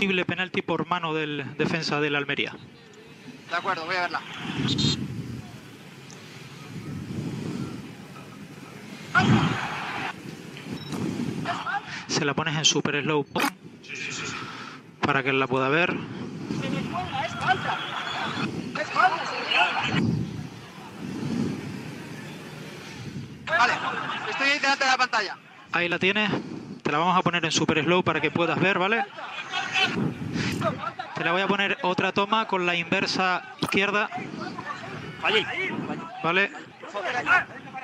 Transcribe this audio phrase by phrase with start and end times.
[0.00, 2.54] posible penalti por mano del defensa del Almería.
[3.50, 4.22] De acuerdo, voy a verla.
[12.06, 13.26] Se la pones en super slow
[15.02, 15.94] para que él la pueda ver.
[23.46, 23.72] Vale,
[24.30, 25.36] estoy ahí delante de la pantalla.
[25.72, 26.30] Ahí la tienes.
[26.82, 29.04] Te la vamos a poner en super slow para que puedas ver, ¿vale?
[31.14, 34.08] Te la voy a poner otra toma con la inversa izquierda.
[36.22, 36.50] ¿Vale?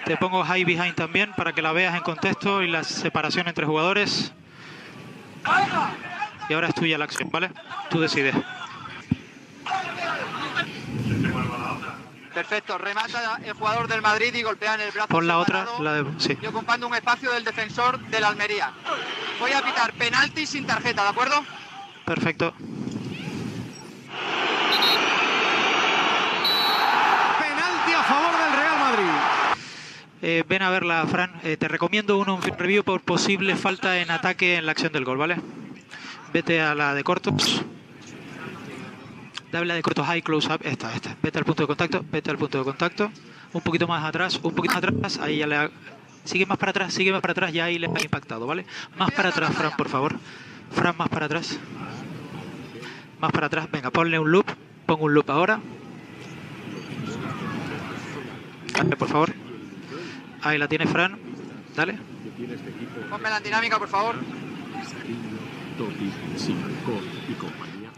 [0.05, 3.67] Te pongo high behind también para que la veas en contexto y la separación entre
[3.67, 4.33] jugadores.
[6.49, 7.51] Y ahora es tuya la acción, ¿vale?
[7.91, 8.35] Tú decides.
[12.33, 15.09] Perfecto, remata el jugador del Madrid y golpea en el brazo.
[15.09, 16.37] Pon la otra, la de, sí.
[16.41, 18.73] Y ocupando un espacio del defensor del Almería.
[19.41, 21.43] Voy a pitar penalti sin tarjeta, ¿de acuerdo?
[22.07, 22.55] Perfecto.
[27.41, 29.11] Penalti a favor del Real Madrid.
[30.23, 31.33] Eh, ven a verla, Fran.
[31.43, 35.05] Eh, te recomiendo uno, un review por posible falta en ataque en la acción del
[35.05, 35.37] gol, ¿vale?
[36.33, 37.65] Vete a la de cortos.
[39.51, 40.61] Dale la de cortos high close up.
[40.63, 41.17] Esta, esta.
[41.21, 42.05] Vete al punto de contacto.
[42.09, 43.11] Vete al punto de contacto.
[43.53, 44.39] Un poquito más atrás.
[44.45, 45.19] Un poquito más atrás.
[45.19, 45.71] Ahí ya le ha...
[46.25, 46.95] Sigue más para atrás.
[46.95, 47.53] Sigue más para atrás.
[47.53, 48.65] Ya ahí le ha impactado, ¿vale?
[48.97, 50.17] Más para atrás, Fran, por favor.
[50.71, 51.59] Fran, más para atrás.
[53.21, 53.69] Más para atrás.
[53.71, 54.47] Venga, ponle un loop.
[54.87, 55.61] Pongo un loop ahora.
[58.73, 59.33] Dale, por favor.
[60.43, 61.19] Ahí la tiene Fran.
[61.75, 61.99] Dale.
[63.11, 64.17] Ponme la dinámica, por favor.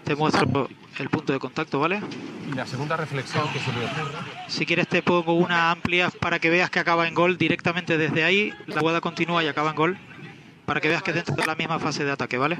[0.05, 0.69] Te muestro
[0.99, 2.01] el punto de contacto, ¿vale?
[2.51, 4.19] Y la segunda reflexión que se me ocurre.
[4.49, 8.25] Si quieres te pongo una amplia para que veas que acaba en gol directamente desde
[8.25, 8.53] ahí.
[8.67, 9.99] La jugada continúa y acaba en gol.
[10.69, 12.59] Para que veas que dentro de la misma fase de ataque, ¿vale?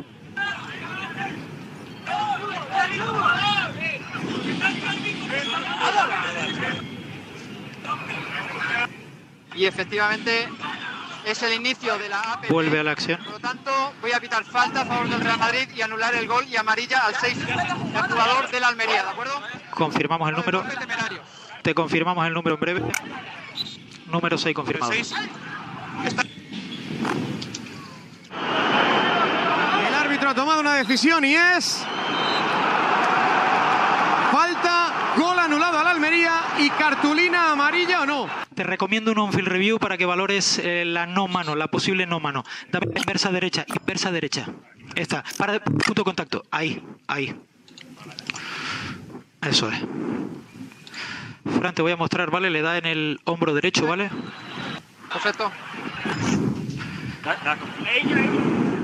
[9.55, 10.49] Y efectivamente
[11.27, 12.51] es el inicio de la APP.
[12.51, 13.23] Vuelve a la acción.
[13.23, 16.27] Por lo tanto, voy a pitar falta a favor del Real Madrid y anular el
[16.27, 19.35] gol y amarilla al 6, el jugador de la Almería, ¿de acuerdo?
[19.73, 20.65] Confirmamos el número.
[21.61, 22.83] Te confirmamos el número en breve.
[24.07, 24.93] Número 6 confirmado.
[30.39, 31.85] Tomado una decisión y es.
[34.31, 38.29] Falta, gol anulado al Almería y cartulina amarilla o no.
[38.55, 42.21] Te recomiendo un on-field review para que valores eh, la no mano, la posible no
[42.21, 42.45] mano.
[42.71, 44.47] Dame la inversa derecha, inversa derecha.
[44.95, 46.45] Esta, para de punto contacto.
[46.53, 47.35] Ahí, ahí.
[49.43, 49.81] Eso es.
[51.59, 52.49] Fran, te voy a mostrar, ¿vale?
[52.51, 54.09] Le da en el hombro derecho, ¿vale?
[55.11, 55.51] Perfecto.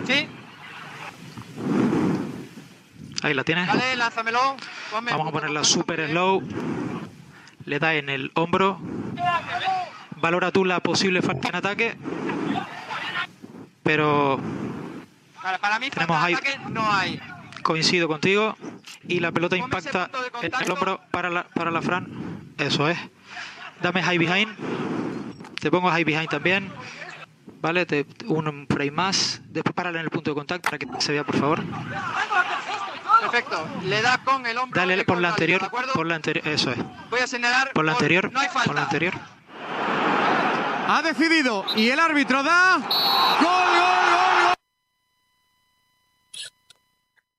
[0.04, 0.28] Sí,
[3.22, 3.66] Ahí la tienes.
[3.66, 4.56] vale, lánzamelo.
[4.90, 6.42] Ponme Vamos a ponerla super slow.
[7.64, 8.78] Le da en el hombro.
[10.20, 11.96] Valora tú la posible falta en ataque.
[13.82, 14.40] Pero
[15.60, 16.36] para mí Tenemos ahí-
[16.70, 17.20] no hay.
[17.62, 18.56] coincido contigo.
[19.08, 20.10] Y la pelota Ponme impacta
[20.42, 22.08] en el hombro para la, para la Fran.
[22.58, 22.98] Eso es.
[23.82, 24.54] Dame high behind.
[25.60, 26.70] Te pongo high behind también.
[27.60, 29.40] Vale, te, un frame más.
[29.46, 31.62] Después párala en el punto de contacto para que se vea, por favor.
[33.20, 33.66] Perfecto.
[33.84, 34.78] Le da con el hombro.
[34.78, 35.60] Dale por la anterior.
[35.60, 35.92] ¿de acuerdo?
[35.92, 36.46] Por la anterior.
[36.46, 36.78] Eso es.
[37.10, 37.72] Voy a señalar.
[37.72, 38.30] Por la anterior.
[38.32, 38.64] No hay falta.
[38.66, 39.14] Por la anterior.
[40.86, 42.76] Ha decidido y el árbitro da.
[42.76, 42.88] ¡Gol,
[43.40, 43.93] gol,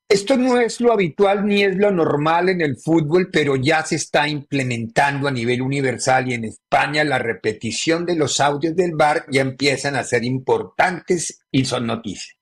[0.08, 3.96] Esto no es lo habitual ni es lo normal en el fútbol, pero ya se
[3.96, 9.26] está implementando a nivel universal y en España la repetición de los audios del bar
[9.32, 12.36] ya empiezan a ser importantes y son noticias.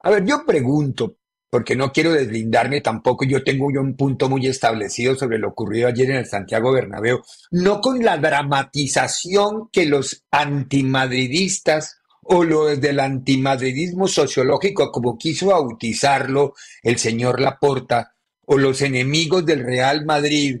[0.00, 1.18] A ver, yo pregunto,
[1.50, 6.10] porque no quiero deslindarme tampoco, yo tengo un punto muy establecido sobre lo ocurrido ayer
[6.10, 7.20] en el Santiago Bernabéu,
[7.50, 16.54] no con la dramatización que los antimadridistas o lo del antimadridismo sociológico, como quiso bautizarlo
[16.82, 18.14] el señor Laporta,
[18.46, 20.60] o los enemigos del Real Madrid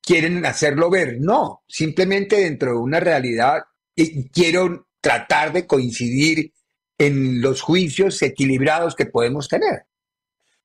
[0.00, 1.18] quieren hacerlo ver.
[1.20, 3.64] No, simplemente dentro de una realidad
[3.94, 6.52] y quiero tratar de coincidir
[6.96, 9.86] en los juicios equilibrados que podemos tener.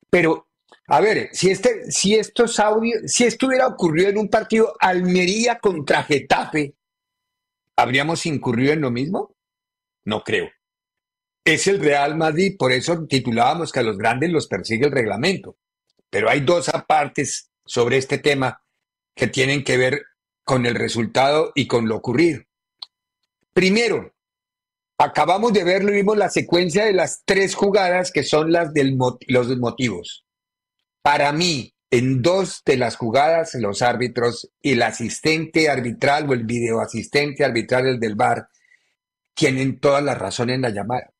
[0.10, 0.48] Pero,
[0.88, 5.60] a ver, si, este, si estos audios, si esto hubiera ocurrido en un partido Almería
[5.60, 6.75] contra Getafe,
[7.75, 9.36] ¿habríamos incurrido en lo mismo?
[10.06, 10.50] No creo.
[11.46, 15.58] Es el Real Madrid, por eso titulábamos que a los grandes los persigue el reglamento.
[16.10, 18.62] Pero hay dos apartes sobre este tema
[19.16, 20.04] que tienen que ver
[20.44, 22.42] con el resultado y con lo ocurrido.
[23.54, 24.14] Primero,
[24.98, 28.96] acabamos de verlo vimos la secuencia de las tres jugadas que son las de
[29.28, 30.26] los motivos.
[31.02, 36.44] Para mí, en dos de las jugadas, los árbitros y el asistente arbitral o el
[36.44, 38.48] videoasistente arbitral, el del VAR,
[39.33, 41.13] tienen todas las razones en la llamada.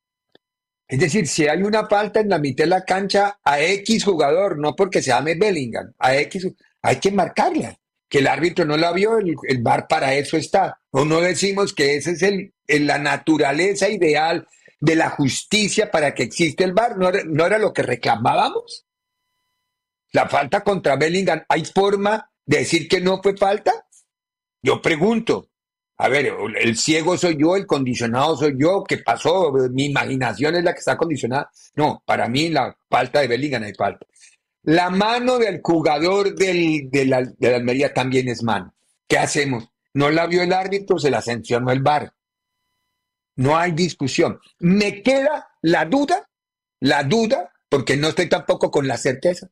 [0.88, 4.60] Es decir, si hay una falta en la mitad de la cancha a X jugador,
[4.60, 6.48] no porque se llame Bellingham, a X,
[6.82, 7.78] hay que marcarla.
[8.08, 10.80] Que el árbitro no la vio, el, bar para eso está.
[10.92, 14.48] O no decimos que esa es el, la naturaleza ideal
[14.80, 16.96] de la justicia para que existe el bar.
[16.96, 18.86] ¿No, ¿No era lo que reclamábamos?
[20.12, 23.88] La falta contra Bellingham, ¿hay forma de decir que no fue falta?
[24.62, 25.50] Yo pregunto,
[26.04, 29.54] a ver, el ciego soy yo, el condicionado soy yo, ¿qué pasó?
[29.72, 31.50] Mi imaginación es la que está condicionada.
[31.76, 34.06] No, para mí la falta de Bellingham hay falta.
[34.64, 37.24] La mano del jugador del, de, la,
[37.56, 38.74] Almería también es mano.
[39.08, 39.70] ¿Qué hacemos?
[39.94, 42.12] No la vio el árbitro, se la sancionó el VAR.
[43.38, 44.42] No hay discusión.
[44.60, 46.30] Me queda la duda,
[46.82, 49.48] la duda, porque no estoy tampoco con la certeza,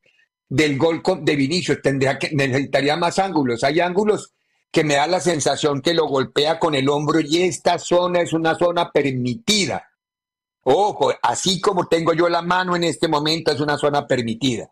[0.49, 1.81] del gol de Vinicius.
[1.81, 3.63] Tendría que, necesitaría más ángulos.
[3.63, 4.33] Hay ángulos
[4.71, 8.33] que me da la sensación que lo golpea con el hombro y esta zona es
[8.33, 9.89] una zona permitida.
[10.63, 14.71] Ojo, así como tengo yo la mano en este momento, es una zona permitida.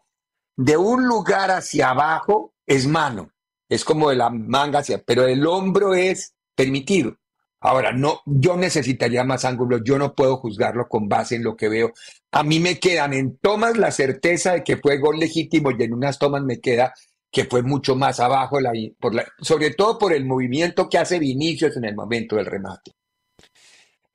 [0.55, 3.31] De un lugar hacia abajo es mano,
[3.67, 7.15] es como de la manga hacia, pero el hombro es permitido.
[7.61, 11.67] Ahora, no, yo necesitaría más ángulos, yo no puedo juzgarlo con base en lo que
[11.67, 11.91] veo.
[12.31, 15.93] A mí me quedan en tomas la certeza de que fue gol legítimo y en
[15.93, 16.93] unas tomas me queda
[17.31, 21.19] que fue mucho más abajo, la, por la, sobre todo por el movimiento que hace
[21.19, 22.95] Vinicius en el momento del remate.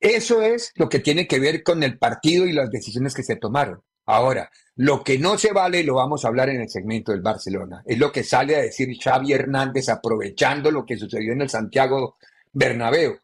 [0.00, 3.36] Eso es lo que tiene que ver con el partido y las decisiones que se
[3.36, 3.82] tomaron.
[4.06, 7.82] Ahora, lo que no se vale, lo vamos a hablar en el segmento del Barcelona,
[7.86, 12.16] es lo que sale a decir Xavi Hernández aprovechando lo que sucedió en el Santiago
[12.52, 13.18] Bernabéu.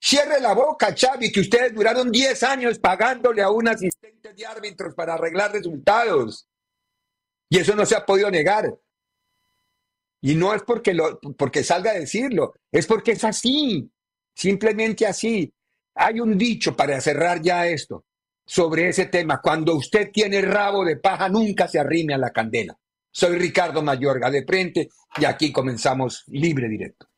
[0.00, 4.94] Cierre la boca, Xavi, que ustedes duraron 10 años pagándole a un asistente de árbitros
[4.94, 6.48] para arreglar resultados.
[7.48, 8.74] Y eso no se ha podido negar.
[10.22, 13.90] Y no es porque, lo, porque salga a decirlo, es porque es así,
[14.34, 15.52] simplemente así.
[15.96, 18.04] Hay un dicho para cerrar ya esto
[18.46, 19.40] sobre ese tema.
[19.42, 22.78] Cuando usted tiene rabo de paja, nunca se arrime a la candela.
[23.10, 27.08] Soy Ricardo Mayorga de frente y aquí comenzamos libre directo.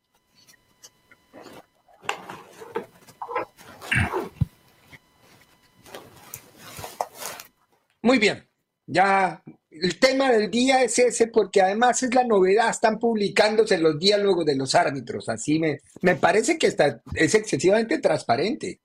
[8.01, 8.47] Muy bien,
[8.85, 9.43] ya
[9.81, 14.45] el tema del día es ese porque además es la novedad, están publicándose los diálogos
[14.45, 18.79] de los árbitros, así me, me parece que está, es excesivamente transparente.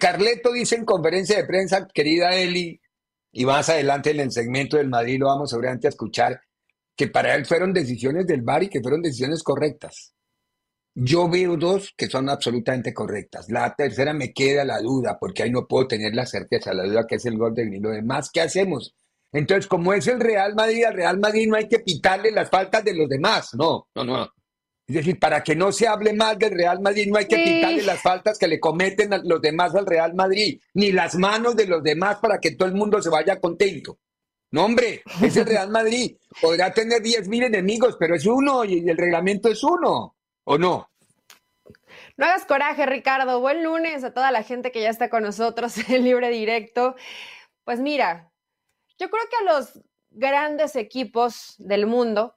[0.00, 2.80] Carleto dice en conferencia de prensa, querida Eli,
[3.32, 6.40] y más adelante en el segmento del Madrid lo vamos seguramente a escuchar,
[6.96, 10.14] que para él fueron decisiones del VAR y que fueron decisiones correctas.
[10.94, 13.50] Yo veo dos que son absolutamente correctas.
[13.50, 17.06] La tercera me queda la duda, porque ahí no puedo tener la certeza, la duda
[17.06, 18.94] que es el gol de Lo demás, ¿qué hacemos?
[19.36, 22.82] Entonces, como es el Real Madrid, al Real Madrid no hay que pitarle las faltas
[22.82, 23.50] de los demás.
[23.52, 24.22] No, no, no.
[24.88, 27.82] Es decir, para que no se hable mal del Real Madrid, no hay que quitarle
[27.82, 31.66] las faltas que le cometen a los demás al Real Madrid, ni las manos de
[31.66, 33.98] los demás para que todo el mundo se vaya contento.
[34.52, 36.16] No, hombre, es el Real Madrid.
[36.40, 40.88] Podrá tener 10.000 enemigos, pero es uno y el reglamento es uno, ¿o no?
[42.16, 43.40] No hagas coraje, Ricardo.
[43.40, 46.96] Buen lunes a toda la gente que ya está con nosotros en Libre Directo.
[47.64, 48.30] Pues mira,
[48.98, 52.36] yo creo que a los grandes equipos del mundo,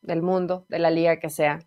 [0.00, 1.60] del mundo, de la liga que sea,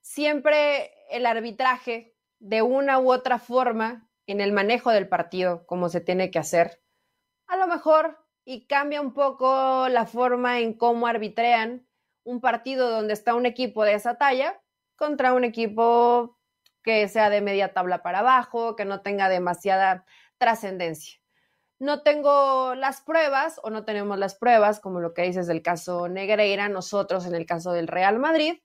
[0.00, 6.00] siempre el arbitraje, de una u otra forma, en el manejo del partido, como se
[6.00, 6.82] tiene que hacer,
[7.46, 11.86] a lo mejor y cambia un poco la forma en cómo arbitrean
[12.24, 14.60] un partido donde está un equipo de esa talla
[14.96, 16.38] contra un equipo
[16.82, 20.04] que sea de media tabla para abajo, que no tenga demasiada
[20.38, 21.21] trascendencia.
[21.82, 26.06] No tengo las pruebas o no tenemos las pruebas, como lo que dices del caso
[26.06, 28.60] Negreira, nosotros en el caso del Real Madrid,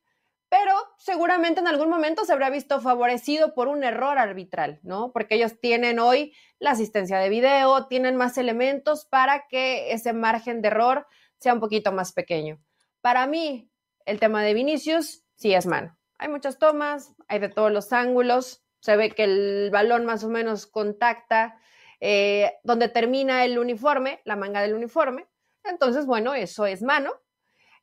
[0.50, 5.12] pero seguramente en algún momento se habrá visto favorecido por un error arbitral, ¿no?
[5.13, 10.62] Porque ellos tienen hoy la asistencia de video, tienen más elementos para que ese margen
[10.62, 11.07] de error
[11.39, 12.62] sea un poquito más pequeño.
[13.01, 13.67] Para mí,
[14.05, 15.97] el tema de Vinicius sí es mano.
[16.19, 20.29] Hay muchas tomas, hay de todos los ángulos, se ve que el balón más o
[20.29, 21.59] menos contacta
[22.00, 25.27] eh, donde termina el uniforme, la manga del uniforme.
[25.63, 27.12] Entonces, bueno, eso es mano.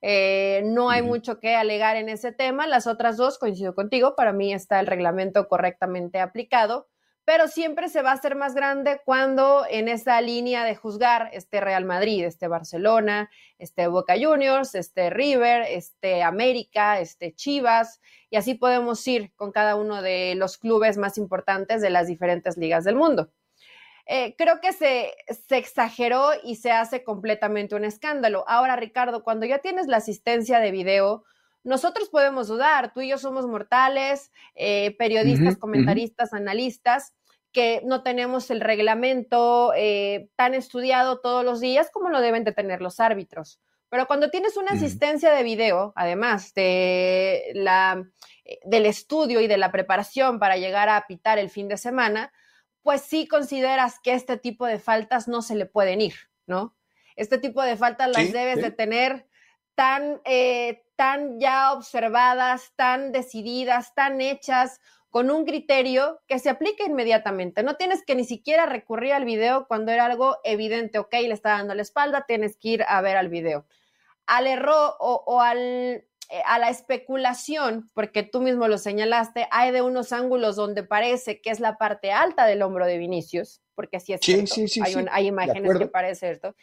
[0.06, 2.66] Eh, no hay mucho que alegar en ese tema.
[2.66, 6.88] Las otras dos, coincido contigo, para mí está el reglamento correctamente aplicado,
[7.24, 11.58] pero siempre se va a hacer más grande cuando en esa línea de juzgar este
[11.60, 18.54] Real Madrid, este Barcelona, este Boca Juniors, este River, este América, este Chivas, y así
[18.54, 22.96] podemos ir con cada uno de los clubes más importantes de las diferentes ligas del
[22.96, 23.32] mundo.
[24.06, 25.14] Eh, creo que se,
[25.48, 28.44] se, exageró y se hace completamente un escándalo.
[28.46, 31.24] Ahora, Ricardo, cuando ya tienes la asistencia de video,
[31.64, 37.14] nosotros podemos dudar, tú y yo somos mortales, eh, periodistas, comentaristas, analistas,
[37.52, 42.52] que no tenemos el reglamento eh, tan estudiado todos los días como lo deben de
[42.52, 43.60] tener los árbitros.
[43.88, 48.04] Pero cuando tienes una asistencia de video, además de la,
[48.64, 52.32] del estudio y de la preparación para llegar a pitar el fin de semana,
[52.84, 56.14] pues sí consideras que este tipo de faltas no se le pueden ir,
[56.46, 56.76] ¿no?
[57.16, 59.26] Este tipo de faltas las debes de tener
[59.74, 66.84] tan, eh, tan ya observadas, tan decididas, tan hechas, con un criterio que se aplique
[66.84, 67.62] inmediatamente.
[67.62, 71.50] No tienes que ni siquiera recurrir al video cuando era algo evidente, ok, le está
[71.50, 73.64] dando la espalda, tienes que ir a ver al video.
[74.26, 76.04] Al error o al
[76.46, 81.50] a la especulación, porque tú mismo lo señalaste, hay de unos ángulos donde parece que
[81.50, 84.54] es la parte alta del hombro de Vinicius, porque así es cierto.
[84.84, 86.54] hay, hay, imágenes que parece esto.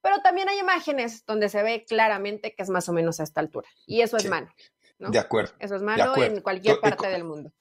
[0.00, 3.40] Pero también hay imágenes donde se ve claramente que es más o menos a esta
[3.40, 3.68] altura.
[3.86, 4.52] Y eso es mano.
[4.98, 5.52] De acuerdo.
[5.58, 7.52] Eso es mano en cualquier parte del mundo.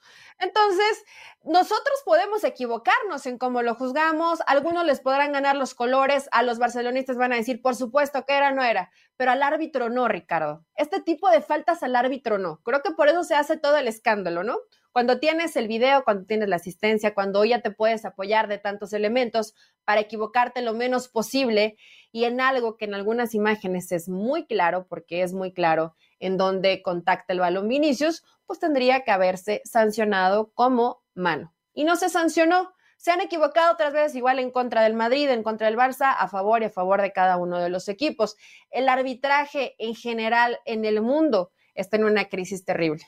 [0.41, 1.03] Entonces,
[1.43, 6.57] nosotros podemos equivocarnos en cómo lo juzgamos, algunos les podrán ganar los colores, a los
[6.57, 10.65] barcelonistas van a decir, por supuesto que era, no era, pero al árbitro no, Ricardo.
[10.75, 12.59] Este tipo de faltas al árbitro no.
[12.63, 14.57] Creo que por eso se hace todo el escándalo, ¿no?
[14.91, 18.93] Cuando tienes el video, cuando tienes la asistencia, cuando ya te puedes apoyar de tantos
[18.93, 19.53] elementos
[19.85, 21.77] para equivocarte lo menos posible
[22.11, 26.37] y en algo que en algunas imágenes es muy claro, porque es muy claro en
[26.37, 31.53] donde contacta el balón Vinicius, pues tendría que haberse sancionado como mano.
[31.73, 32.71] Y no se sancionó.
[32.97, 36.27] Se han equivocado otras veces igual en contra del Madrid, en contra del Barça, a
[36.27, 38.37] favor y a favor de cada uno de los equipos.
[38.69, 43.03] El arbitraje en general en el mundo está en una crisis terrible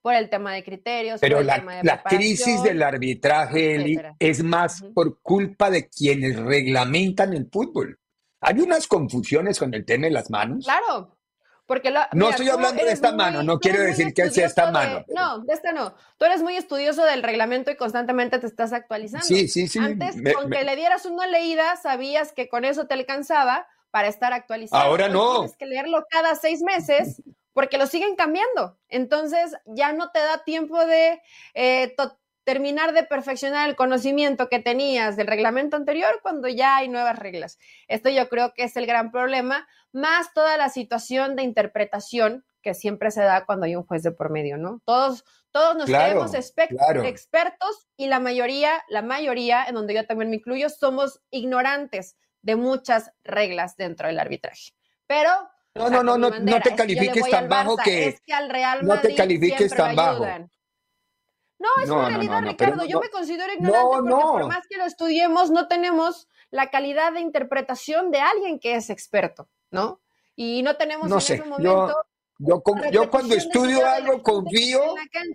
[0.00, 1.20] por el tema de criterios.
[1.20, 5.70] Pero por la, el tema de la crisis del arbitraje, Eli, es más por culpa
[5.70, 7.98] de quienes reglamentan el fútbol.
[8.40, 10.64] Hay unas confusiones con el tema de las manos.
[10.64, 11.16] Claro,
[11.66, 15.04] porque no estoy hablando de esta mano, no quiero decir que sea esta mano.
[15.08, 15.94] no, de esta no.
[16.18, 19.26] Tú eres muy estudioso del reglamento y constantemente te estás actualizando.
[19.26, 19.78] Sí, sí, sí.
[19.78, 24.32] Antes, con que le dieras una leída, sabías que con eso te alcanzaba para estar
[24.32, 24.82] actualizado.
[24.82, 25.38] Ahora no.
[25.38, 27.22] Tienes que leerlo cada seis meses
[27.54, 28.76] porque lo siguen cambiando.
[28.88, 31.22] Entonces ya no te da tiempo de
[31.54, 31.94] eh,
[32.44, 37.58] terminar de perfeccionar el conocimiento que tenías del reglamento anterior cuando ya hay nuevas reglas.
[37.88, 42.74] Esto yo creo que es el gran problema, más toda la situación de interpretación que
[42.74, 44.80] siempre se da cuando hay un juez de por medio, ¿no?
[44.84, 50.36] Todos, todos nos creemos expertos y la mayoría, la mayoría, en donde yo también me
[50.36, 54.72] incluyo, somos ignorantes de muchas reglas dentro del arbitraje.
[55.06, 55.30] Pero
[55.74, 59.00] no, no, no, no, no te califiques tan bajo que, es que al Real no
[59.00, 60.26] te califiques tan bajo.
[61.64, 62.84] No, es una realidad, Ricardo.
[62.84, 67.20] Yo me considero ignorante porque por más que lo estudiemos, no tenemos la calidad de
[67.20, 70.00] interpretación de alguien que es experto, ¿no?
[70.36, 71.94] Y no tenemos en ese momento.
[72.38, 74.80] Yo, yo, cuando estudio algo confío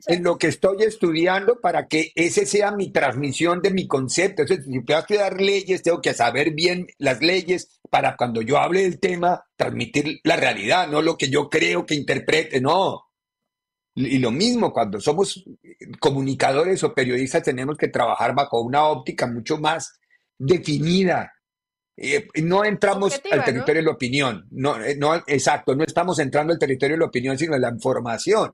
[0.08, 4.42] en lo que estoy estudiando para que ese sea mi transmisión de mi concepto.
[4.42, 8.58] Entonces, si voy a estudiar leyes, tengo que saber bien las leyes para cuando yo
[8.58, 13.09] hable del tema, transmitir la realidad, no lo que yo creo que interprete, no.
[14.02, 15.44] Y lo mismo, cuando somos
[16.00, 20.00] comunicadores o periodistas, tenemos que trabajar bajo una óptica mucho más
[20.38, 21.34] definida,
[21.98, 26.54] eh, no entramos al territorio de la opinión, no, eh, no, exacto, no estamos entrando
[26.54, 28.54] al territorio de la opinión, sino de la información.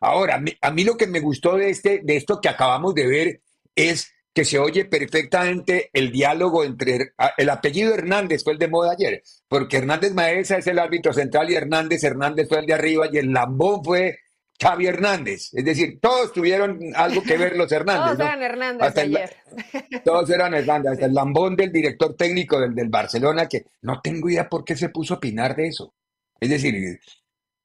[0.00, 3.40] Ahora, a mí lo que me gustó de, este, de esto que acabamos de ver
[3.74, 8.68] es que se oye perfectamente el diálogo entre ah, el apellido Hernández fue el de
[8.68, 12.74] moda ayer, porque Hernández Maesa es el árbitro central y Hernández Hernández fue el de
[12.74, 14.18] arriba y el lambón fue
[14.60, 15.50] Xavi Hernández.
[15.52, 18.16] Es decir, todos tuvieron algo que ver los Hernández.
[18.16, 19.36] todos eran Hernández ayer.
[20.04, 24.28] todos eran Hernández, hasta el lambón del director técnico del, del Barcelona, que no tengo
[24.28, 25.94] idea por qué se puso a opinar de eso.
[26.38, 27.00] Es decir,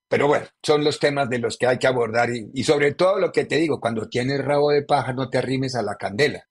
[0.07, 3.19] pero bueno, son los temas de los que hay que abordar y, y sobre todo
[3.19, 6.47] lo que te digo, cuando tienes rabo de paja no te arrimes a la candela.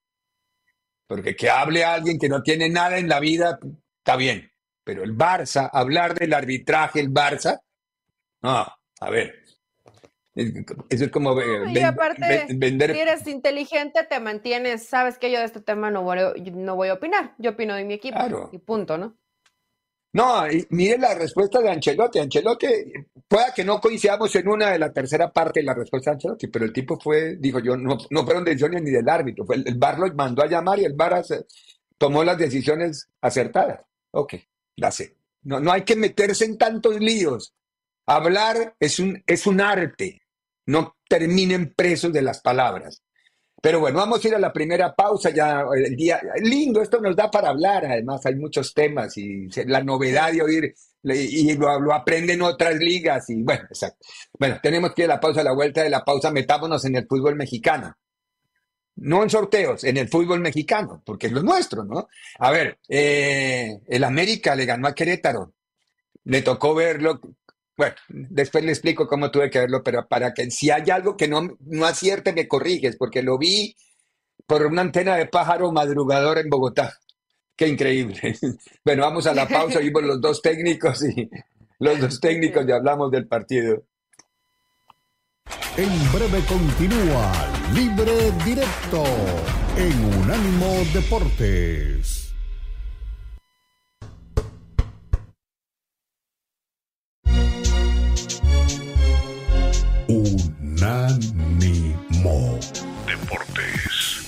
[1.07, 3.59] Porque que hable alguien que no tiene nada en la vida,
[3.99, 4.51] está bien.
[4.85, 7.61] Pero el Barça, hablar del arbitraje, el Barça,
[8.43, 8.67] no,
[9.01, 9.43] a ver,
[10.89, 12.93] eso es como y aparte, vender.
[12.93, 14.87] Si eres inteligente, te mantienes.
[14.87, 16.19] Sabes que yo de este tema no voy,
[16.53, 17.35] no voy a opinar.
[17.39, 18.51] Yo opino de mi equipo.
[18.53, 19.17] Y punto, ¿no?
[20.13, 22.19] No, y mire la respuesta de Ancelotti.
[22.19, 22.67] Ancelotti,
[23.29, 26.49] pueda que no coincidamos en una de la tercera parte de la respuesta de Ancelotti,
[26.49, 29.45] pero el tipo fue, dijo yo, no, no fueron decisiones ni del árbitro.
[29.45, 31.23] Fue el, el bar lo mandó a llamar y el bar
[31.97, 33.83] tomó las decisiones acertadas.
[34.11, 34.35] Ok,
[34.77, 35.15] la sé.
[35.43, 37.55] No, no hay que meterse en tantos líos.
[38.07, 40.23] Hablar es un, es un arte.
[40.71, 43.03] No terminen presos de las palabras.
[43.61, 45.65] Pero bueno, vamos a ir a la primera pausa ya.
[45.75, 47.85] El día lindo, esto nos da para hablar.
[47.85, 53.29] Además, hay muchos temas y la novedad de oír y lo, aprenden otras ligas.
[53.31, 54.07] Y bueno, exacto.
[54.39, 56.95] Bueno, tenemos que ir a la pausa, a la vuelta de la pausa, metámonos en
[56.95, 57.93] el fútbol mexicano.
[58.97, 62.09] No en sorteos, en el fútbol mexicano, porque es lo nuestro, ¿no?
[62.39, 65.55] A ver, eh, el América le ganó a Querétaro.
[66.25, 67.21] Le tocó verlo
[67.81, 71.29] bueno, después le explico cómo tuve que verlo, pero para que si hay algo que
[71.29, 73.75] no, no acierte, me corriges, porque lo vi
[74.47, 76.93] por una antena de pájaro madrugador en Bogotá.
[77.57, 78.21] Qué increíble.
[78.85, 81.31] Bueno, vamos a la pausa, vimos los dos técnicos y
[81.79, 83.83] los dos técnicos y hablamos del partido.
[85.79, 87.33] En breve continúa
[87.73, 89.05] Libre Directo
[89.79, 92.20] en Unánimo Deportes.
[100.81, 102.59] Unánimo
[103.07, 104.25] Deportes.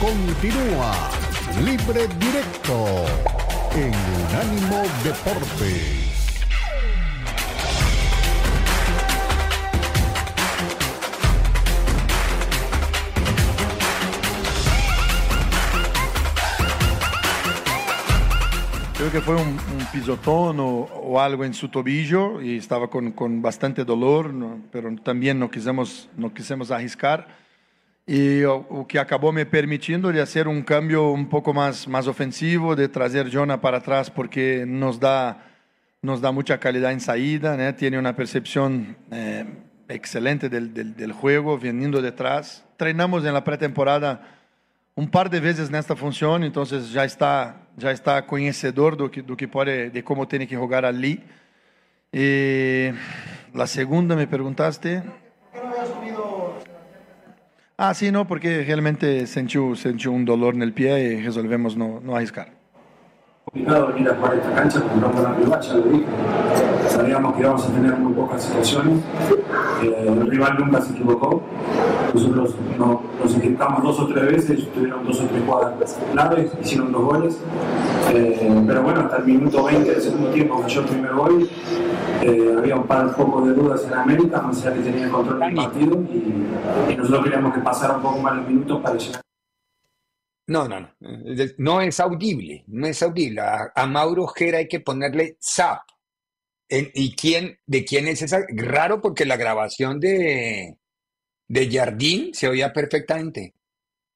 [0.00, 1.10] Continúa
[1.64, 3.06] Libre Directo
[3.76, 6.09] en Unánimo Deportes.
[19.00, 19.56] Creo que fue un,
[19.90, 24.30] pisotón o, algo en su tobillo y estaba con, con bastante dolor,
[24.70, 27.26] pero también no quisimos, no quisimos arriscar.
[28.06, 32.76] Y o, que acabó me permitiendo de hacer un cambio un poco más, más ofensivo,
[32.76, 35.46] de traer Jonah para atrás porque nos da,
[36.02, 39.46] nos da mucha calidad en salida, tiene una percepción eh,
[39.88, 42.66] excelente del, del, del juego, viniendo detrás.
[42.76, 44.20] Treinamos en la pretemporada
[45.00, 49.36] um par de vezes nesta função, então já está já está conhecedor do que do
[49.36, 51.22] que pode de como tem que jogar ali.
[52.12, 52.92] E
[53.54, 55.02] a segunda me perguntaste.
[57.78, 62.16] Ah, sim, não, porque realmente sentiu sentiu um dolor no pé e resolvemos não não
[62.16, 62.48] arriscar.
[63.52, 66.06] complicado venir a jugar esta cancha porque no la rival, ya lo dije.
[66.88, 69.02] Sabíamos que íbamos a tener muy pocas situaciones.
[69.82, 71.42] Eh, el rival nunca se equivocó.
[72.14, 76.92] Nosotros no, nos equivocamos dos o tres veces, tuvieron dos o tres jugadas claves, hicieron
[76.92, 77.38] dos goles.
[78.12, 81.48] Eh, pero bueno, hasta el minuto 20 del segundo tiempo cayó el primer gol.
[82.22, 85.40] Eh, había un par poco de dudas en América, más allá que tenía el control
[85.40, 89.22] del partido y, y nosotros queríamos que pasara un poco más los minutos para llegar.
[90.50, 90.88] No, no, no.
[91.58, 93.40] No es audible, no es audible.
[93.72, 95.82] A, Mauro Ojera hay que ponerle zap.
[96.70, 98.44] ¿Y quién, de quién es esa?
[98.48, 100.78] Raro porque la grabación de,
[101.48, 103.54] de Jardín se oía perfectamente.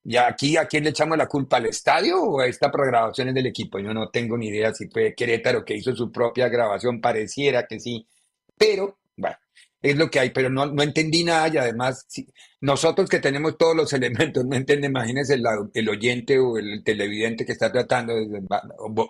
[0.05, 1.57] ¿Y aquí a quién le echamos la culpa?
[1.57, 3.79] ¿Al estadio o a esta programación del equipo?
[3.79, 7.81] Yo no tengo ni idea si fue Querétaro que hizo su propia grabación, pareciera que
[7.81, 8.07] sí.
[8.57, 9.37] Pero, bueno,
[9.83, 12.07] es lo que hay, pero no, no entendí nada y además
[12.64, 17.44] nosotros que tenemos todos los elementos, no entiende, imagínense el, el, oyente o el televidente
[17.44, 18.42] que está tratando, de,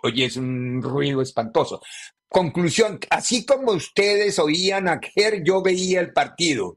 [0.03, 1.81] oye, es un ruido espantoso.
[2.29, 6.77] Conclusión, así como ustedes oían a Ger, yo veía el partido,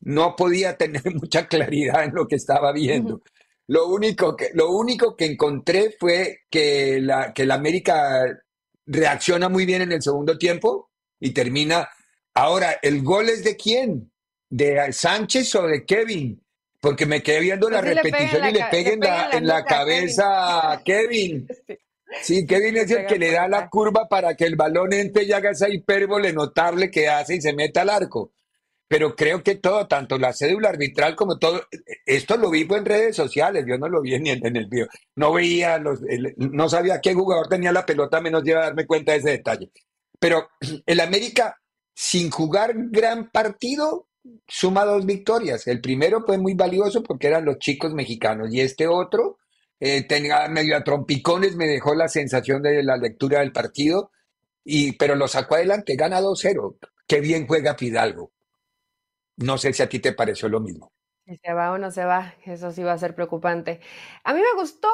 [0.00, 3.22] no podía tener mucha claridad en lo que estaba viendo.
[3.66, 8.24] Lo único que, lo único que encontré fue que la, que la América
[8.86, 11.88] reacciona muy bien en el segundo tiempo y termina
[12.38, 14.12] Ahora, ¿el gol es de quién?
[14.50, 16.42] ¿De Sánchez o de Kevin?
[16.80, 19.00] Porque me quedé viendo la repetición y le peguen
[19.32, 21.46] en la, cabeza a Kevin.
[22.22, 25.32] Sí, Kevin es el que le da la curva para que el balón entre y
[25.32, 28.32] haga esa hipérbole notable que hace y se meta al arco.
[28.86, 31.66] pero creo que todo, tanto la cédula arbitral como todo,
[32.06, 35.34] esto lo vi en redes sociales, yo no lo vi ni en, el video, no
[35.34, 36.00] veía, los,
[36.36, 39.70] no sabía qué jugador tenía la pelota, menos iba a darme cuenta de ese detalle.
[40.18, 40.48] Pero
[40.86, 41.60] el América,
[41.94, 44.07] sin jugar gran partido,
[44.46, 45.66] suma dos victorias.
[45.66, 49.38] El primero fue muy valioso porque eran los chicos mexicanos y este otro
[49.80, 54.10] eh, tenía medio a trompicones, me dejó la sensación de la lectura del partido,
[54.64, 56.76] y, pero lo sacó adelante, gana 2-0.
[57.06, 58.32] Qué bien juega Fidalgo.
[59.36, 60.92] No sé si a ti te pareció lo mismo.
[61.26, 63.80] Se va o no se va, eso sí va a ser preocupante.
[64.24, 64.88] A mí me gustó,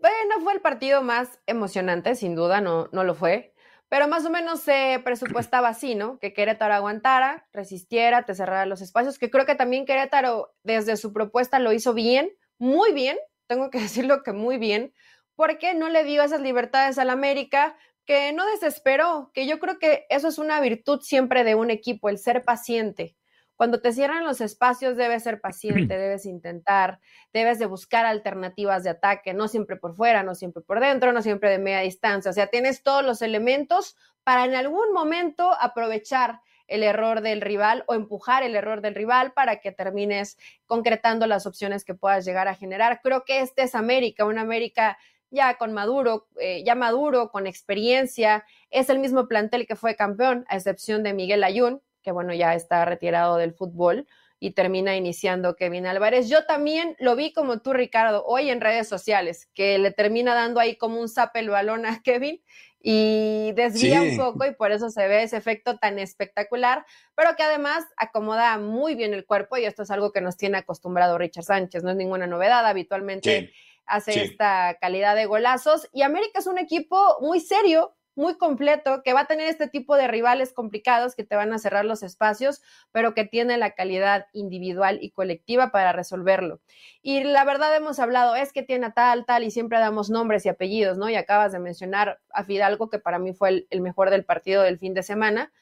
[0.00, 3.52] bueno, fue el partido más emocionante, sin duda, no, no lo fue,
[3.92, 6.18] pero más o menos se presupuestaba así, ¿no?
[6.18, 11.12] Que Querétaro aguantara, resistiera, te cerrara los espacios, que creo que también Querétaro desde su
[11.12, 14.94] propuesta lo hizo bien, muy bien, tengo que decirlo que muy bien,
[15.36, 17.76] porque no le dio esas libertades al América,
[18.06, 22.08] que no desesperó, que yo creo que eso es una virtud siempre de un equipo,
[22.08, 23.18] el ser paciente.
[23.62, 26.98] Cuando te cierran los espacios debes ser paciente, debes intentar,
[27.32, 31.22] debes de buscar alternativas de ataque, no siempre por fuera, no siempre por dentro, no
[31.22, 32.32] siempre de media distancia.
[32.32, 37.84] O sea, tienes todos los elementos para en algún momento aprovechar el error del rival
[37.86, 42.48] o empujar el error del rival para que termines concretando las opciones que puedas llegar
[42.48, 42.98] a generar.
[43.00, 44.98] Creo que este es América, una América
[45.30, 50.46] ya con Maduro, eh, ya Maduro, con experiencia, es el mismo plantel que fue campeón,
[50.48, 54.06] a excepción de Miguel Ayun, que bueno, ya está retirado del fútbol
[54.38, 56.28] y termina iniciando Kevin Álvarez.
[56.28, 60.58] Yo también lo vi como tú, Ricardo, hoy en redes sociales, que le termina dando
[60.58, 62.42] ahí como un zap el balón a Kevin
[62.82, 66.84] y desvía un poco y por eso se ve ese efecto tan espectacular,
[67.14, 70.58] pero que además acomoda muy bien el cuerpo y esto es algo que nos tiene
[70.58, 73.52] acostumbrado Richard Sánchez, no es ninguna novedad, habitualmente
[73.86, 79.12] hace esta calidad de golazos y América es un equipo muy serio, muy completo, que
[79.12, 82.62] va a tener este tipo de rivales complicados que te van a cerrar los espacios,
[82.90, 86.60] pero que tiene la calidad individual y colectiva para resolverlo.
[87.02, 90.48] Y la verdad hemos hablado, es que tiene tal, tal, y siempre damos nombres y
[90.48, 91.08] apellidos, ¿no?
[91.08, 94.78] Y acabas de mencionar a Fidalgo, que para mí fue el, mejor del partido del
[94.78, 95.52] fin de semana.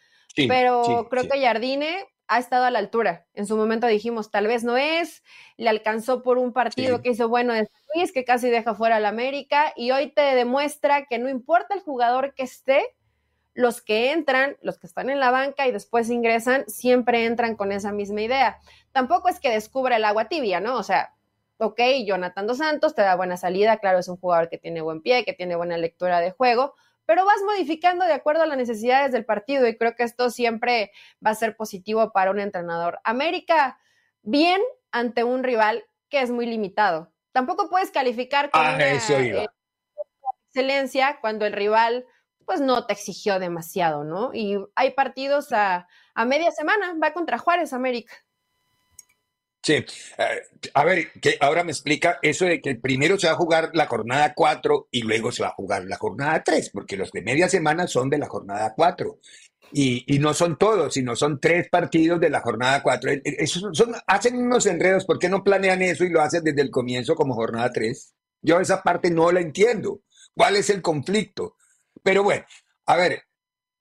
[0.49, 3.27] pero creo que Jardine ha estado a la altura.
[3.35, 5.25] En su momento dijimos, tal vez no es,
[5.57, 9.05] le alcanzó por un partido que hizo bueno de Luis, que casi deja fuera al
[9.05, 12.97] América, y hoy te demuestra que no importa el jugador que esté,
[13.53, 17.73] los que entran, los que están en la banca y después ingresan, siempre entran con
[17.73, 18.61] esa misma idea.
[18.93, 20.77] Tampoco es que descubra el agua tibia, ¿no?
[20.77, 21.17] O sea,
[21.59, 25.03] ok, Jonathan Dos Santos te da buena salida, claro, es un jugador que tiene buen
[25.03, 26.77] pie, que tiene buena lectura de juego,
[27.11, 30.93] pero vas modificando de acuerdo a las necesidades del partido y creo que esto siempre
[31.27, 33.01] va a ser positivo para un entrenador.
[33.03, 33.81] América,
[34.23, 34.61] bien
[34.93, 37.13] ante un rival que es muy limitado.
[37.33, 39.49] Tampoco puedes calificar con ah, eh,
[40.47, 42.07] excelencia cuando el rival
[42.47, 44.31] pues no te exigió demasiado, ¿no?
[44.33, 48.15] Y hay partidos a, a media semana, va contra Juárez América.
[49.63, 49.87] Sí, eh,
[50.73, 53.87] a ver, que ahora me explica eso de que primero se va a jugar la
[53.87, 57.49] jornada 4 y luego se va a jugar la jornada 3, porque los de media
[57.49, 59.19] semana son de la jornada 4.
[59.73, 63.11] Y, y, no son todos, sino son tres partidos de la jornada 4.
[63.11, 66.43] E, e, Esos son, hacen unos enredos, ¿por qué no planean eso y lo hacen
[66.43, 68.15] desde el comienzo como jornada 3?
[68.43, 70.03] Yo esa parte no la entiendo.
[70.35, 71.57] ¿Cuál es el conflicto?
[72.03, 72.45] Pero bueno,
[72.87, 73.23] a ver,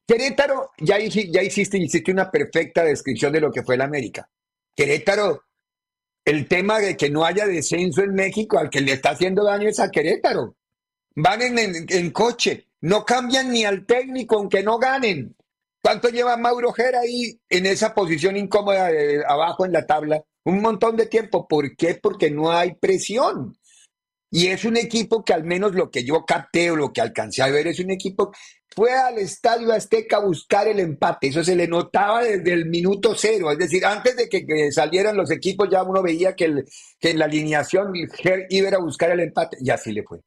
[0.06, 4.30] Querétaro, ya, ya hiciste, hiciste una perfecta descripción de lo que fue el América.
[4.76, 5.44] Querétaro
[6.30, 9.68] el tema de que no haya descenso en México, al que le está haciendo daño
[9.68, 10.56] es a Querétaro.
[11.16, 15.36] Van en, coche, no cambian ni al técnico aunque no ganen.
[15.82, 20.24] ¿Cuánto lleva Mauro Gera ahí en esa posición incómoda de abajo en la tabla?
[20.44, 21.48] Un montón de tiempo.
[21.48, 21.96] ¿Por qué?
[21.96, 23.58] Porque no hay presión.
[24.30, 27.42] Y es un equipo que al menos lo que yo capté o lo que alcancé
[27.42, 28.32] a ver es un equipo
[28.80, 31.28] fue al Estadio Azteca a buscar el empate.
[31.28, 33.52] Eso se le notaba desde el minuto cero.
[33.52, 36.46] Es decir, antes de que, salieran los equipos ya uno veía que,
[37.02, 37.92] en la alineación
[38.50, 39.58] iba a buscar el empate.
[39.60, 40.22] Y así le fue.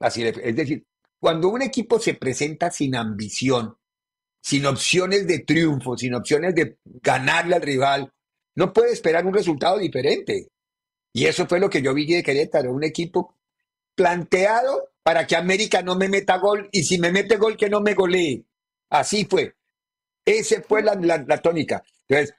[0.00, 0.48] Así le fue.
[0.48, 0.84] Es decir,
[1.20, 3.76] cuando un equipo se presenta sin ambición,
[4.42, 8.12] sin opciones de triunfo, sin opciones de ganarle al rival,
[8.56, 10.48] no puede esperar un resultado diferente.
[11.12, 13.36] Y eso fue lo que yo vi de Querétaro, un equipo
[13.98, 17.80] planteado para que América no me meta gol y si me mete gol que no
[17.80, 18.46] me golee.
[18.90, 19.56] Así fue.
[20.24, 21.82] Esa fue la, la, tónica.
[22.06, 22.34] Entonces,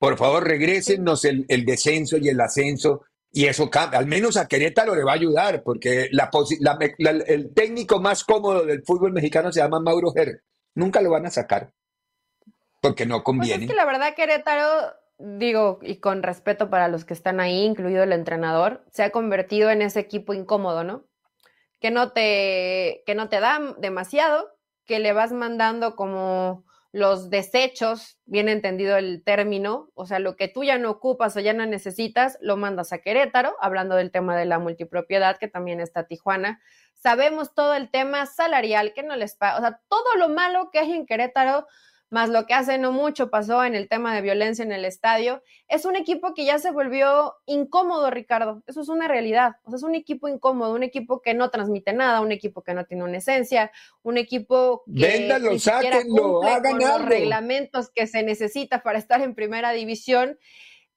[0.00, 4.94] por favor, regrésenos el, el, descenso y el ascenso y eso al menos a Querétaro
[4.94, 6.30] le va a ayudar porque la,
[7.26, 10.42] el técnico más cómodo del fútbol mexicano se llama Mauro Ger.
[10.74, 11.72] Nunca lo van a sacar
[12.80, 13.56] porque no conviene.
[13.56, 17.64] Pues es que la verdad Querétaro digo, y con respeto para los que están ahí,
[17.64, 21.08] incluido el entrenador, se ha convertido en ese equipo incómodo, ¿no?
[21.80, 28.18] que no te, que no te da demasiado, que le vas mandando como los desechos,
[28.24, 31.66] bien entendido el término, o sea, lo que tú ya no ocupas o ya no
[31.66, 36.60] necesitas, lo mandas a Querétaro, hablando del tema de la multipropiedad, que también está Tijuana.
[36.94, 40.78] Sabemos todo el tema salarial que no les paga, o sea, todo lo malo que
[40.78, 41.66] hay en Querétaro
[42.10, 45.42] más lo que hace no mucho pasó en el tema de violencia en el estadio,
[45.68, 48.62] es un equipo que ya se volvió incómodo, Ricardo.
[48.66, 49.56] Eso es una realidad.
[49.64, 52.74] O sea, es un equipo incómodo, un equipo que no transmite nada, un equipo que
[52.74, 53.70] no tiene una esencia,
[54.02, 58.82] un equipo que Véndalo, ni siquiera sáquenlo, cumple hagan con los reglamentos que se necesita
[58.82, 60.38] para estar en primera división.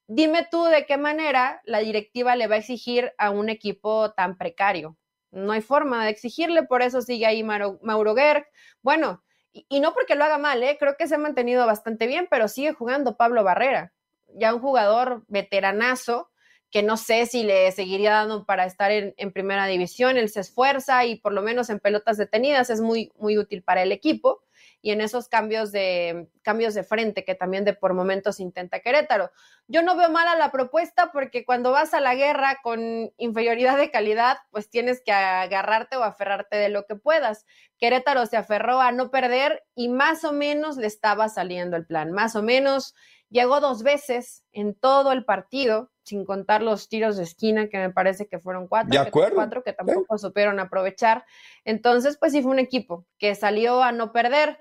[0.08, 4.38] Dime tú de qué manera la directiva le va a exigir a un equipo tan
[4.38, 4.98] precario.
[5.32, 8.46] No hay forma de exigirle, por eso sigue ahí Mauro, Mauro Gerg.
[8.82, 10.78] Bueno, y, no porque lo haga mal, ¿eh?
[10.80, 13.94] creo que se ha mantenido bastante bien, pero sigue jugando Pablo Barrera,
[14.36, 16.30] ya un jugador veteranazo
[16.70, 20.40] que no sé si le seguiría dando para estar en, en, primera división, él se
[20.40, 24.42] esfuerza y por lo menos en pelotas detenidas es muy, muy útil para el equipo
[24.82, 29.32] y en esos cambios de, cambios de frente que también de por momentos intenta Querétaro.
[29.68, 33.92] Yo no veo mala la propuesta porque cuando vas a la guerra con inferioridad de
[33.92, 37.46] calidad, pues tienes que agarrarte o aferrarte de lo que puedas.
[37.78, 42.12] Querétaro se aferró a no perder y más o menos le estaba saliendo el plan,
[42.12, 42.96] más o menos
[43.30, 47.92] llegó dos veces en todo el partido, sin contar los tiros de esquina, que me
[47.92, 49.12] parece que fueron cuatro, de.
[49.12, 50.22] Que, cuatro que tampoco ¿Sí?
[50.22, 51.26] supieron aprovechar.
[51.66, 54.60] Entonces, pues sí fue un equipo que salió a no perder,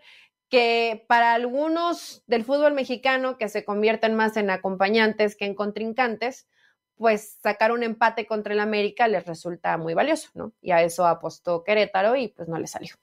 [0.48, 6.48] que para algunos del fútbol mexicano, que se convierten más en acompañantes que en contrincantes,
[6.96, 10.52] pues sacar un empate contra el América les resulta muy valioso, ¿no?
[10.60, 12.94] Y a eso apostó Querétaro y pues no le salió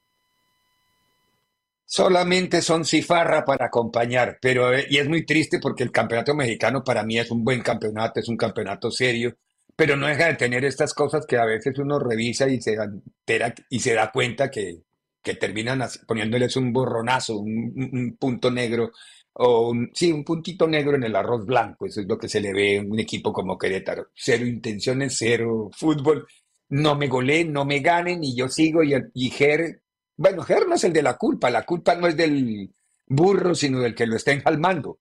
[1.88, 7.04] solamente son cifarra para acompañar, pero y es muy triste porque el campeonato mexicano para
[7.04, 9.38] mí es un buen campeonato, es un campeonato serio,
[9.76, 13.56] pero no deja de tener estas cosas que a veces uno revisa y se entera
[13.70, 14.84] y se da cuenta que,
[15.24, 18.92] que terminan poniéndoles un borronazo, un, un punto negro
[19.34, 22.42] o un, sí, un puntito negro en el arroz blanco, eso es lo que se
[22.42, 26.28] le ve en un equipo como Querétaro, cero intenciones, cero fútbol,
[26.70, 29.84] no me golé, no me ganen y yo sigo y, y Ger
[30.18, 32.70] bueno, Ger no es el de la culpa, la culpa no es del
[33.06, 35.00] burro, sino del que lo está enjalmando.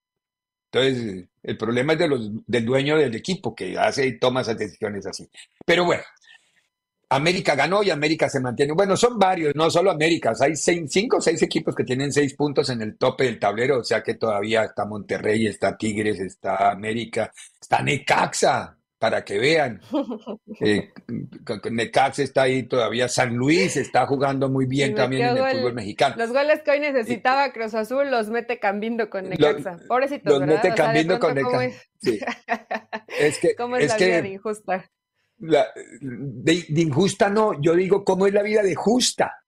[0.70, 4.58] Entonces, el problema es de los, del dueño del equipo que hace y toma esas
[4.58, 5.28] decisiones así.
[5.64, 6.02] Pero bueno,
[7.08, 8.72] América ganó y América se mantiene.
[8.72, 12.34] Bueno, son varios, no solo América, hay seis, cinco o seis equipos que tienen seis
[12.34, 16.72] puntos en el tope del tablero, o sea que todavía está Monterrey, está Tigres, está
[16.72, 19.80] América, está Necaxa, para que vean.
[20.60, 20.90] Eh,
[21.70, 25.74] Necaxa está ahí todavía, San Luis está jugando muy bien también en el gol, fútbol
[25.74, 26.14] mexicano.
[26.16, 29.78] Los goles que hoy necesitaba Cruz Azul los mete Cambindo con Necaxa.
[29.86, 30.54] Pobrecitos, los ¿verdad?
[30.54, 31.64] mete o sea, con Necaxa.
[31.66, 31.90] Es?
[32.00, 32.20] Sí.
[33.18, 34.90] es que, ¿Cómo es, es la que vida de injusta?
[35.38, 35.66] La,
[36.00, 39.44] de, de, injusta no, yo digo cómo es la vida de justa.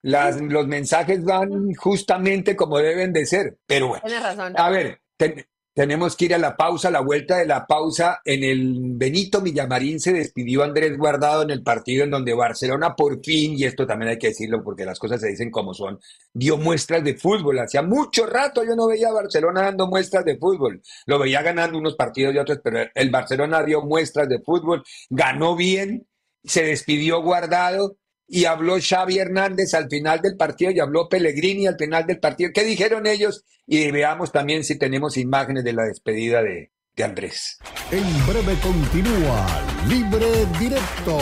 [0.00, 3.58] Las, los mensajes van justamente como deben de ser.
[3.66, 4.54] Pero bueno, Tienes razón.
[4.56, 5.44] a ver, ten,
[5.78, 8.20] tenemos que ir a la pausa, a la vuelta de la pausa.
[8.24, 13.24] En el Benito Villamarín se despidió Andrés Guardado en el partido en donde Barcelona por
[13.24, 16.00] fin, y esto también hay que decirlo porque las cosas se dicen como son,
[16.32, 17.60] dio muestras de fútbol.
[17.60, 20.82] Hacía mucho rato yo no veía a Barcelona dando muestras de fútbol.
[21.06, 25.54] Lo veía ganando unos partidos y otros, pero el Barcelona dio muestras de fútbol, ganó
[25.54, 26.08] bien,
[26.42, 31.78] se despidió Guardado y habló Xavi Hernández al final del partido y habló Pellegrini al
[31.78, 32.50] final del partido.
[32.52, 33.44] ¿Qué dijeron ellos?
[33.66, 36.70] Y veamos también si tenemos imágenes de la despedida de,
[37.02, 37.58] Andrés.
[37.92, 39.46] En breve continúa
[39.88, 40.26] Libre
[40.58, 41.16] Directo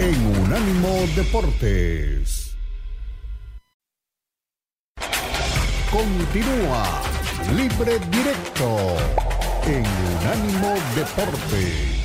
[0.00, 2.56] en Unánimo Deportes.
[5.92, 7.02] Continúa
[7.54, 8.96] Libre Directo
[9.64, 9.84] en
[10.18, 11.95] Unánimo Deportes.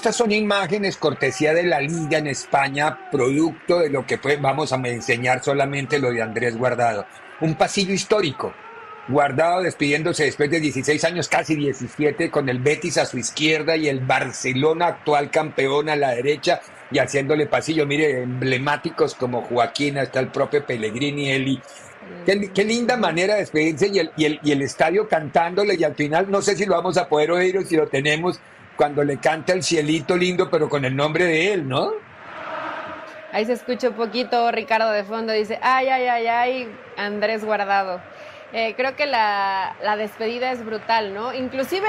[0.00, 4.72] Estas son imágenes cortesía de la Liga en España, producto de lo que fue, vamos
[4.72, 7.04] a enseñar solamente lo de Andrés Guardado.
[7.42, 8.54] Un pasillo histórico.
[9.08, 13.88] Guardado despidiéndose después de 16 años, casi 17, con el Betis a su izquierda y
[13.88, 17.84] el Barcelona actual campeón a la derecha y haciéndole pasillo.
[17.84, 21.60] Mire, emblemáticos como Joaquín, hasta el propio Pellegrini, Eli.
[22.24, 25.84] Qué, qué, linda manera de despedirse y el, y, el, y el estadio cantándole y
[25.84, 28.40] al final no sé si lo vamos a poder oír o si lo tenemos
[28.80, 31.92] cuando le canta el cielito lindo, pero con el nombre de él, ¿no?
[33.30, 38.00] Ahí se escucha un poquito Ricardo de fondo, dice, ay, ay, ay, ay, Andrés Guardado.
[38.54, 41.34] Eh, creo que la, la, despedida es brutal, ¿no?
[41.34, 41.86] Inclusive,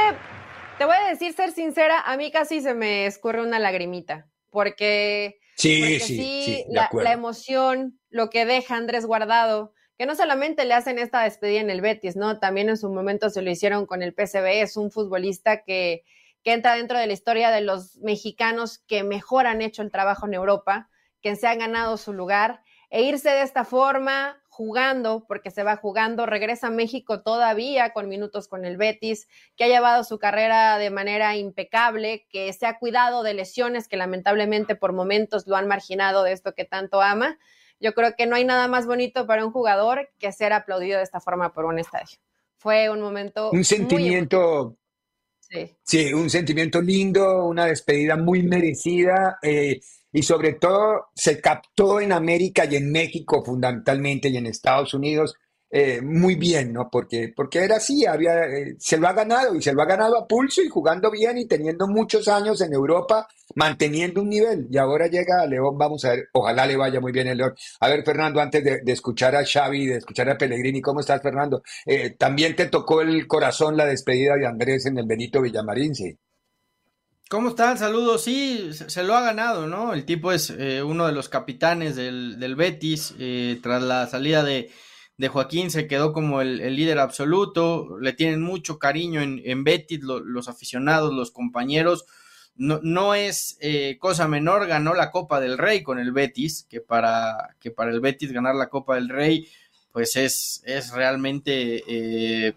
[0.77, 5.39] te voy a decir, ser sincera, a mí casi se me escurre una lagrimita, porque
[5.55, 10.73] sí, sí, sí, la, la, emoción, lo que deja Andrés Guardado, que no solamente le
[10.73, 12.39] hacen esta despedida en el Betis, ¿no?
[12.39, 16.03] También en su momento se lo hicieron con el PCB, es un futbolista que,
[16.43, 20.27] que entra dentro de la historia de los mexicanos que mejor han hecho el trabajo
[20.27, 20.89] en Europa,
[21.21, 25.77] que se han ganado su lugar, e irse de esta forma, jugando, porque se va
[25.77, 30.77] jugando, regresa a México todavía con minutos con el Betis, que ha llevado su carrera
[30.77, 35.67] de manera impecable, que se ha cuidado de lesiones que lamentablemente por momentos lo han
[35.67, 37.39] marginado de esto que tanto ama.
[37.79, 41.03] Yo creo que no hay nada más bonito para un jugador que ser aplaudido de
[41.03, 42.17] esta forma por un estadio.
[42.57, 43.51] Fue un momento.
[43.51, 44.75] Un sentimiento.
[45.83, 46.13] Sí.
[46.13, 49.37] un sentimiento lindo, una despedida muy merecida.
[49.41, 49.81] Eh,
[50.13, 55.35] y sobre todo se captó en América y en México fundamentalmente y en Estados Unidos
[55.73, 56.89] eh, muy bien, ¿no?
[56.91, 60.17] Porque, porque era así, había, eh, se lo ha ganado y se lo ha ganado
[60.17, 64.67] a pulso y jugando bien y teniendo muchos años en Europa, manteniendo un nivel.
[64.69, 67.55] Y ahora llega a León, vamos a ver, ojalá le vaya muy bien el León.
[67.79, 71.63] A ver, Fernando, antes de, escuchar a Xavi, de escuchar a Pellegrini, ¿cómo estás, Fernando?
[71.85, 76.17] Eh, también te tocó el corazón la despedida de Andrés en el Benito Villamarín, sí.
[77.29, 77.77] ¿Cómo están?
[77.77, 78.25] Saludos.
[78.25, 79.93] Sí, se, lo ha ganado, ¿no?
[79.93, 83.15] El tipo es eh, uno de los capitanes del, del Betis.
[83.63, 84.69] Tras la salida de,
[85.21, 87.97] de, Joaquín se quedó como el, líder absoluto.
[87.99, 92.05] Le tienen mucho cariño en, en Betis, los aficionados, los compañeros.
[92.55, 96.81] No, no es eh, cosa menor, ganó la Copa del Rey con el Betis, que
[96.81, 99.47] para, que para el Betis ganar la Copa del Rey,
[99.91, 102.55] pues es, es realmente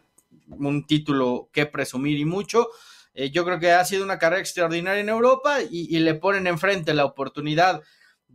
[0.49, 2.69] un título que presumir y mucho.
[3.15, 6.95] Eh, yo creo que ha sido una carrera extraordinaria en Europa y, le ponen enfrente
[6.95, 7.83] la oportunidad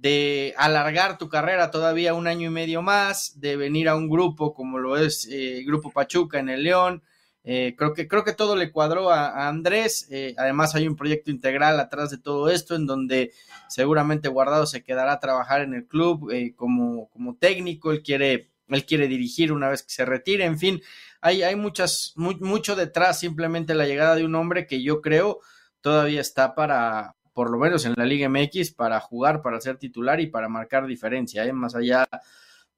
[0.01, 4.53] de alargar tu carrera todavía un año y medio más, de venir a un grupo
[4.53, 7.03] como lo es eh, Grupo Pachuca en el León.
[7.43, 10.09] Eh, creo, que, creo que todo le cuadró a, Andrés.
[10.37, 13.33] además hay un proyecto integral atrás de todo esto en donde
[13.67, 17.91] seguramente Guardado se quedará a trabajar en el club como, como técnico.
[17.91, 20.45] Él quiere, él quiere dirigir una vez que se retire.
[20.45, 20.81] En fin,
[21.21, 25.39] hay, hay muchas, mucho detrás simplemente la llegada de un hombre que yo creo
[25.81, 30.19] todavía está para, por lo menos en la Liga MX, para jugar, para ser titular
[30.19, 31.53] y para marcar diferencia, ¿eh?
[31.53, 32.05] más allá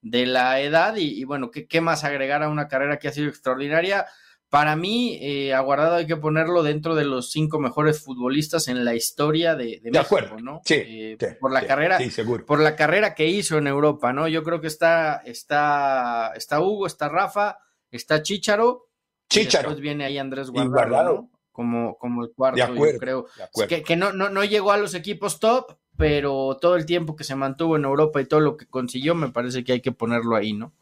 [0.00, 3.28] de la edad y, bueno, ¿qué, ¿qué, más agregar a una carrera que ha sido
[3.28, 4.06] extraordinaria?
[4.48, 8.94] Para mí, eh, Aguardado hay que ponerlo dentro de los cinco mejores futbolistas en la
[8.94, 10.60] historia de, de, México, ¿no?
[10.70, 12.46] Eh, sí, por la carrera, seguro.
[12.46, 14.28] por la carrera que hizo en Europa, ¿no?
[14.28, 17.58] Yo creo que está, está, está Hugo, está Rafa,
[17.90, 18.90] está Chicharo.
[19.28, 19.70] Chicharo.
[19.70, 23.26] después viene ahí Andrés Guardado, como, como el cuarto, yo creo.
[23.68, 27.36] Que, no, no, no llegó a los equipos top, pero todo el tiempo que se
[27.36, 30.52] mantuvo en Europa y todo lo que consiguió, me parece que hay que ponerlo ahí,
[30.52, 30.72] ¿no?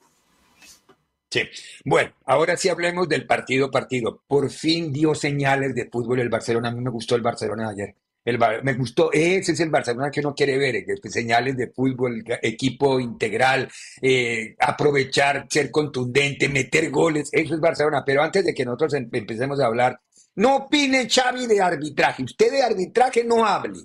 [1.30, 1.42] Sí.
[1.84, 4.22] Bueno, ahora sí hablemos del partido partido.
[4.26, 6.68] Por fin dio señales de fútbol el Barcelona.
[6.68, 7.94] A mí me gustó el Barcelona ayer.
[8.22, 13.00] El, me gustó, ese es el Barcelona que uno quiere ver, señales de fútbol, equipo
[13.00, 13.70] integral,
[14.02, 18.02] eh, aprovechar, ser contundente, meter goles, eso es Barcelona.
[18.04, 20.00] Pero antes de que nosotros em, empecemos a hablar,
[20.36, 23.80] no opine Xavi de arbitraje, usted de arbitraje no hable,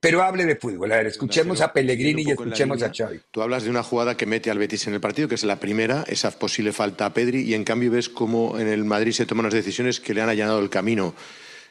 [0.00, 0.92] pero hable de fútbol.
[0.92, 3.20] A ver, escuchemos a Pellegrini y escuchemos a Xavi.
[3.30, 5.60] Tú hablas de una jugada que mete al Betis en el partido, que es la
[5.60, 9.26] primera, esa posible falta a Pedri, y en cambio ves cómo en el Madrid se
[9.26, 11.14] toman las decisiones que le han allanado el camino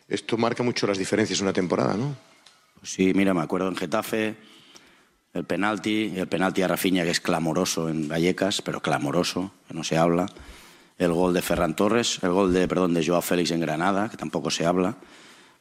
[0.07, 2.15] esto marca mucho las diferencias en una temporada, ¿no?
[2.79, 4.35] Pues sí, mira, me acuerdo en Getafe,
[5.33, 9.83] el penalti, el penalti a Rafinha que es clamoroso en Vallecas, pero clamoroso, que no
[9.83, 10.27] se habla.
[10.97, 14.17] El gol de Ferran Torres, el gol de, perdón, de Joao Félix en Granada, que
[14.17, 14.97] tampoco se habla.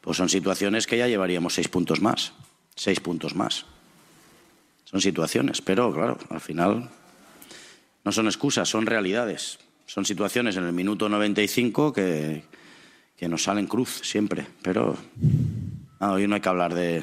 [0.01, 2.33] Pues son situaciones que ya llevaríamos seis puntos más,
[2.75, 3.67] seis puntos más.
[4.85, 6.91] Son situaciones, pero claro, al final
[8.05, 9.59] no son excusas, son realidades.
[9.87, 12.45] Son situaciones en el minuto 95 que,
[13.17, 14.97] que nos salen cruz siempre, pero
[16.01, 17.03] hoy no hay que hablar de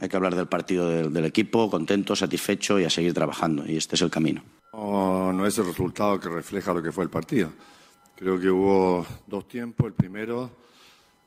[0.00, 3.96] hay que hablar del partido del, equipo, contento, satisfecho y a seguir trabajando y este
[3.96, 4.42] es el camino.
[4.80, 7.52] No, no es el resultado que refleja lo que fue el partido.
[8.16, 10.50] Creo que hubo dos tiempos, el primero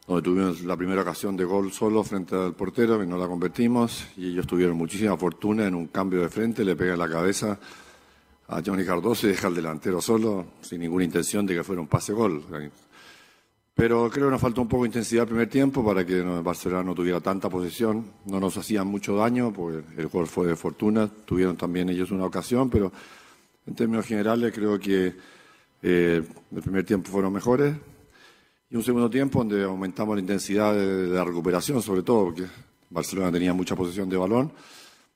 [0.07, 4.07] donde tuvimos la primera ocasión de gol solo frente al portero y no la convertimos
[4.17, 7.59] y ellos tuvieron muchísima fortuna en un cambio de frente, le pegan la cabeza
[8.47, 11.87] a Johnny Cardoso y deja al delantero solo sin ninguna intención de que fuera un
[11.87, 12.43] pase gol.
[13.75, 16.83] Pero creo que nos faltó un poco de intensidad el primer tiempo para que Barcelona
[16.83, 18.13] no tuviera tanta posesión.
[18.25, 21.07] No nos hacían mucho daño porque el gol fue de fortuna.
[21.07, 22.91] Tuvieron también ellos una ocasión, pero
[23.65, 25.13] en términos generales creo que
[25.81, 26.23] eh,
[26.55, 27.75] el primer tiempo fueron mejores.
[28.69, 32.45] y un segundo tiempo donde aumentamos la intensidad de, la recuperación, sobre todo porque
[32.89, 34.51] Barcelona tenía mucha posesión de balón,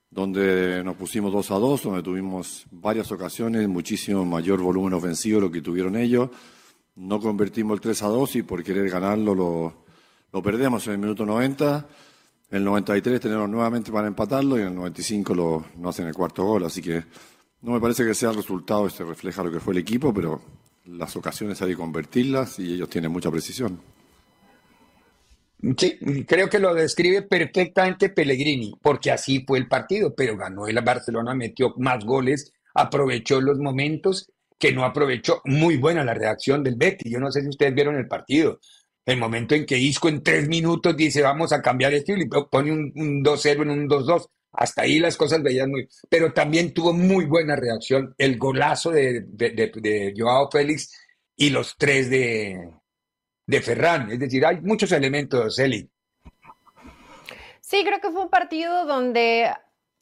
[0.09, 5.51] donde nos pusimos 2 a 2, donde tuvimos varias ocasiones, muchísimo mayor volumen ofensivo lo
[5.51, 6.29] que tuvieron ellos.
[6.95, 9.85] No convertimos el 3 a 2 y por querer ganarlo lo,
[10.31, 11.87] lo perdemos en el minuto 90.
[12.49, 16.13] En el 93 tenemos nuevamente para empatarlo y en el 95 lo, no hacen el
[16.13, 16.63] cuarto gol.
[16.63, 17.03] Así que
[17.61, 20.41] no me parece que sea el resultado, este refleja lo que fue el equipo, pero
[20.85, 23.79] las ocasiones hay que convertirlas y ellos tienen mucha precisión.
[25.75, 25.97] Sí,
[26.27, 31.33] creo que lo describe perfectamente Pellegrini, porque así fue el partido, pero ganó el Barcelona,
[31.33, 35.41] metió más goles, aprovechó los momentos que no aprovechó.
[35.45, 37.09] Muy buena la reacción del Betty.
[37.09, 38.59] Yo no sé si ustedes vieron el partido.
[39.05, 42.71] El momento en que Isco en tres minutos dice vamos a cambiar estilo y pone
[42.71, 44.27] un, un 2-0 en un 2-2.
[44.57, 45.87] Hasta ahí las cosas veían muy...
[46.09, 50.91] Pero también tuvo muy buena reacción el golazo de, Joao Félix
[51.35, 52.67] y los tres de,
[53.45, 54.11] de Ferran.
[54.11, 55.87] Es decir, hay muchos elementos, Eli.
[57.61, 59.51] Sí, creo que fue un partido donde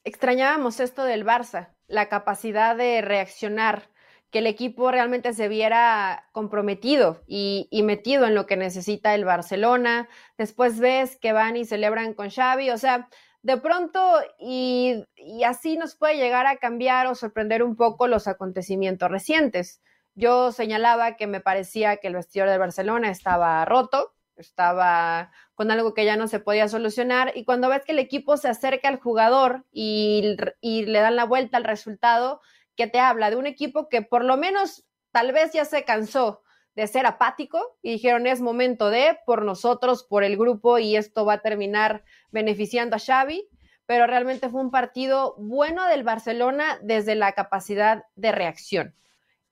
[0.04, 3.90] extrañábamos esto del Barça, la capacidad de reaccionar,
[4.30, 9.26] que el equipo realmente se viera comprometido y, y, metido en lo que necesita el
[9.26, 10.08] Barcelona.
[10.38, 13.08] Después ves que van y celebran con Xavi, o sea,
[13.46, 14.00] de pronto
[14.40, 15.04] y,
[15.46, 19.80] así nos puede llegar a cambiar o sorprender un poco los acontecimientos recientes.
[20.16, 25.94] Yo señalaba que me parecía que el vestidor de Barcelona estaba roto, estaba con algo
[25.94, 28.98] que ya no se podía solucionar y cuando ves que el equipo se acerca al
[28.98, 32.40] jugador y, y le dan la vuelta al resultado,
[32.74, 36.42] que te habla de un equipo que por lo menos tal vez ya se cansó
[36.76, 41.24] de ser apático y dijeron es momento de por nosotros, por el grupo y esto
[41.24, 43.48] va a terminar beneficiando a Xavi,
[43.86, 48.94] pero realmente fue un partido bueno del Barcelona desde la capacidad de reacción.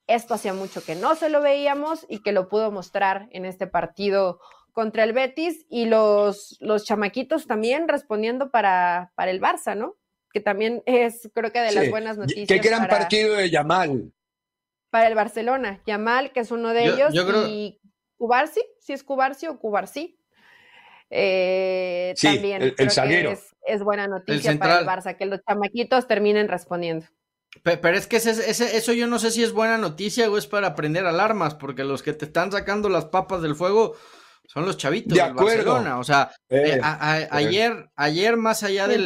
[0.07, 3.65] Esto hacía mucho que no se lo veíamos y que lo pudo mostrar en este
[3.65, 4.39] partido
[4.71, 9.95] contra el Betis y los, los chamaquitos también respondiendo para, para el Barça, ¿no?
[10.31, 12.47] Que también es, creo que de las buenas noticias.
[12.47, 14.11] Qué gran partido de Yamal
[14.95, 15.81] para el Barcelona.
[15.85, 17.13] Yamal, que es uno de ellos,
[17.49, 17.81] y
[18.15, 20.17] Cubarsi, si es Cubarsi o Cubarsi.
[21.09, 23.37] Eh, también el, creo
[23.67, 27.07] es, buena noticia para el Barça, que los chamaquitos terminen respondiendo.
[27.61, 31.05] Pero, es que eso yo no sé si es buena noticia o es para prender
[31.05, 33.95] alarmas, porque los que te están sacando las papas del fuego
[34.45, 35.99] son los chavitos de del Barcelona.
[35.99, 39.03] O sea, eh, eh, ayer, ayer más allá del,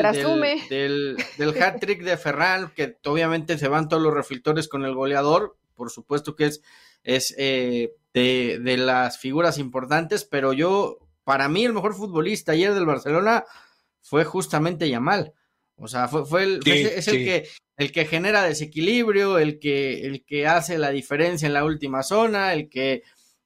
[0.70, 4.94] del, del hat trick de Ferran, que obviamente se van todos los reflectores con el
[4.94, 6.62] goleador, por supuesto que es,
[7.04, 12.86] es eh, de, las figuras importantes, pero yo, para mí, el mejor futbolista ayer del
[12.86, 13.46] Barcelona
[14.02, 15.34] fue justamente Yamal.
[15.78, 20.46] O sea, fue, el, es el que el que genera desequilibrio, el que, el que
[20.46, 23.04] hace la diferencia en la última zona, el que,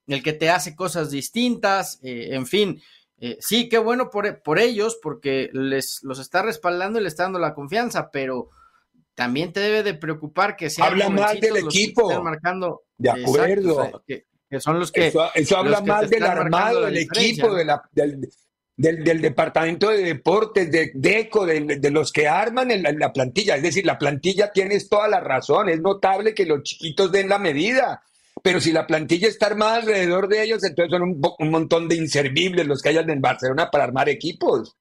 [0.08, 2.82] el que te hace cosas distintas, eh, en fin.
[3.20, 7.24] Eh, sí, qué bueno por, por, ellos, porque les los está respaldando y les está
[7.24, 8.50] dando la confianza, pero
[9.16, 12.22] también te debe de preocupar que sean habla mal del equipo.
[12.22, 12.84] marcando.
[12.98, 14.04] De acuerdo.
[14.08, 14.26] que,
[14.60, 18.30] son los que eso, habla mal del armado del equipo de la, del,
[18.76, 23.56] del, departamento de deportes de DECO de, los que arman la plantilla.
[23.56, 25.70] Es decir la plantilla tienes toda la razón.
[25.70, 28.04] Es notable que los chiquitos den la medida.
[28.42, 31.96] Pero si la plantilla está armada alrededor de ellos entonces son un, un montón de
[31.96, 34.76] inservibles los que hayan en Barcelona para armar equipos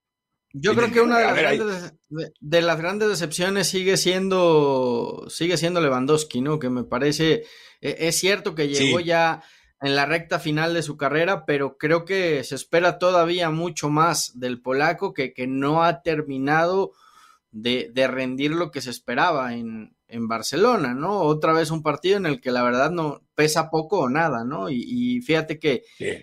[0.52, 1.94] yo creo que una de las, grandes,
[2.40, 6.58] de, las, grandes, decepciones sigue siendo, sigue siendo Lewandowski, ¿no?
[6.58, 7.44] Que me parece,
[7.80, 9.42] e, es cierto que llegó ya
[9.80, 14.32] en la recta final de su carrera, pero creo que se espera todavía mucho más
[14.34, 16.92] del polaco que, que no ha terminado
[17.50, 21.20] de, de, rendir lo que se esperaba en, en, Barcelona, ¿no?
[21.20, 24.70] Otra vez un partido en el que la verdad no pesa poco o nada, ¿no?
[24.70, 25.82] Y, y fíjate que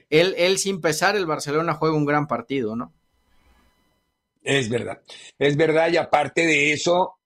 [0.09, 2.93] él, él sin pesar, el Barcelona juega un gran partido, ¿no?
[4.49, 4.99] Es verdad,
[5.37, 7.19] es verdad y aparte de eso,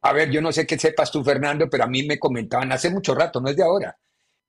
[0.00, 2.88] a ver, yo no sé qué sepas tú, Fernando, pero a mí me comentaban hace
[2.88, 3.98] mucho rato, no es de ahora,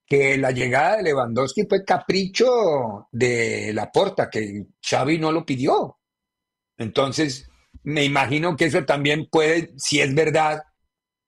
[0.06, 6.00] que la llegada de Lewandowski fue capricho de la porta, que Xavi no lo pidió.
[6.78, 7.50] Entonces,
[7.84, 10.64] me imagino que eso también puede, si es verdad,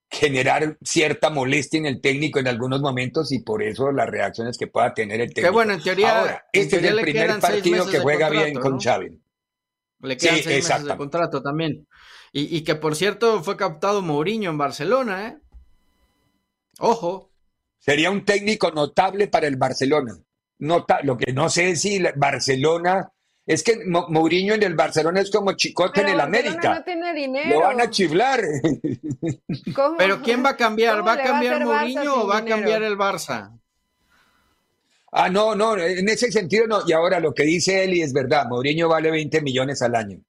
[0.09, 4.67] generar cierta molestia en el técnico en algunos momentos y por eso las reacciones que
[4.67, 5.49] pueda tener el técnico.
[5.49, 9.22] Qué bueno, en teoría, Ahora, este es el primer partido que juega bien con Xavi.
[10.03, 11.87] Le quedan seis meses de contrato también.
[12.31, 15.37] Y, que por cierto fue captado Mourinho en Barcelona, ¿eh?
[16.79, 17.31] Ojo.
[17.77, 20.17] Sería un técnico notable para el Barcelona.
[20.59, 23.09] Nota lo que no sé si Barcelona.
[23.45, 26.75] Es que Mourinho en el Barcelona es como Chicote en el América.
[26.75, 27.49] No tiene dinero.
[27.49, 28.41] Lo van a chiflar.
[29.97, 31.05] Pero ¿quién va a cambiar?
[31.05, 33.59] ¿Va a cambiar Mourinho o va a cambiar el Barça?
[35.15, 36.81] Ah, no, no, en ese sentido no.
[36.87, 38.47] Y ahora lo que dice Eli es verdad.
[38.47, 40.19] Mourinho vale 20 millones al año.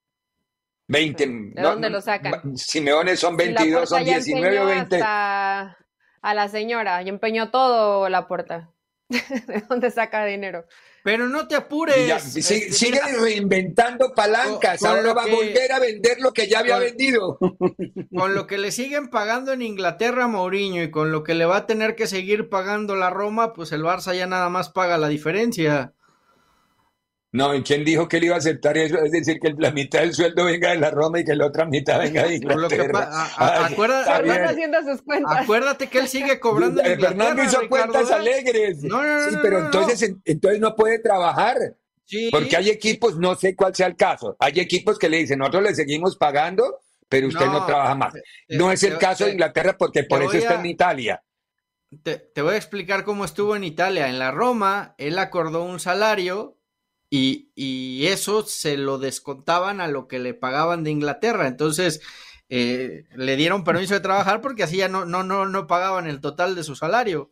[0.89, 1.27] 20.
[1.27, 2.57] ¿De dónde lo sacan?
[2.57, 4.97] Simeone son 22, son 19 o 20.
[4.97, 5.79] Hasta
[6.21, 8.71] a la señora y empeñó todo la puerta.
[9.09, 10.67] ¿De dónde saca dinero?
[11.05, 12.09] Pero no te apures.
[12.09, 14.81] Ya, sigue, sigue reinventando palancas.
[14.81, 17.39] Con- con Ahora va a volver a vender lo que ya había con- vendido.
[18.17, 21.45] Con lo que le siguen pagando en Inglaterra a Mourinho y con lo que le
[21.45, 24.97] va a tener que seguir pagando la Roma, pues el Barça ya nada más paga
[24.97, 25.93] la diferencia.
[27.37, 28.97] No, ¿y quién dijo que él iba a aceptar eso?
[29.03, 31.65] Es decir, que la mitad del sueldo venga de la Roma y que la otra
[31.65, 33.09] mitad venga de Inglaterra.
[33.11, 35.39] a- a- Ay, haciendo sus cuentas.
[35.41, 38.15] Acuérdate que él sigue cobrando en Eh, Fernando hizo Ricardo, cuentas ¿eh?
[38.15, 38.83] alegres.
[38.85, 41.57] No, no, no, sí, pero no, entonces, en- entonces no puede trabajar.
[42.05, 42.29] Sí.
[42.31, 45.65] Porque hay equipos, no sé cuál sea el caso, hay equipos que le dicen, nosotros
[45.65, 46.79] le seguimos pagando,
[47.09, 48.13] pero usted no, No, trabaja más.
[48.13, 48.23] te-
[48.57, 51.21] no es el te- caso de te- Inglaterra porque por eso está a- en Italia.
[52.05, 54.09] Te, te voy a explicar cómo estuvo en Italia.
[54.09, 56.59] En la Roma, él acordó un salario
[57.17, 61.47] y, eso se lo descontaban a lo que le pagaban de Inglaterra.
[61.47, 62.01] Entonces,
[62.49, 66.21] eh, le dieron permiso de trabajar porque así ya no, no, no, no pagaban el
[66.21, 67.31] total de su salario.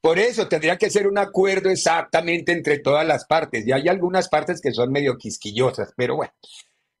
[0.00, 3.66] Por eso tendría que ser un acuerdo exactamente entre todas las partes.
[3.66, 6.32] Y hay algunas partes que son medio quisquillosas, pero bueno,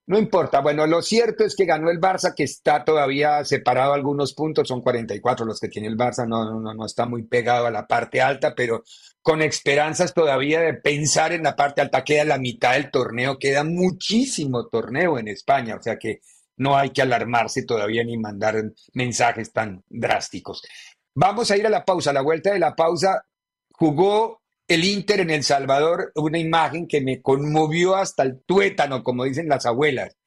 [0.06, 0.60] no importa.
[0.60, 4.80] Bueno, lo cierto es que ganó el Barça, que está todavía separado algunos puntos, son
[4.80, 7.86] 44 los que tiene el Barça, no, no, no, no está muy pegado a la
[7.86, 8.84] parte alta, pero
[9.24, 12.04] con esperanzas todavía de pensar en la parte alta.
[12.04, 16.20] Queda la mitad del torneo, queda muchísimo torneo en España, o sea que
[16.58, 18.62] no hay que alarmarse todavía ni mandar
[18.92, 20.60] mensajes tan drásticos.
[21.14, 22.10] Vamos a ir a la pausa.
[22.10, 23.24] A la vuelta de la pausa
[23.72, 29.24] jugó el Inter en El Salvador, una imagen que me conmovió hasta el tuétano, como
[29.24, 30.18] dicen las abuelas.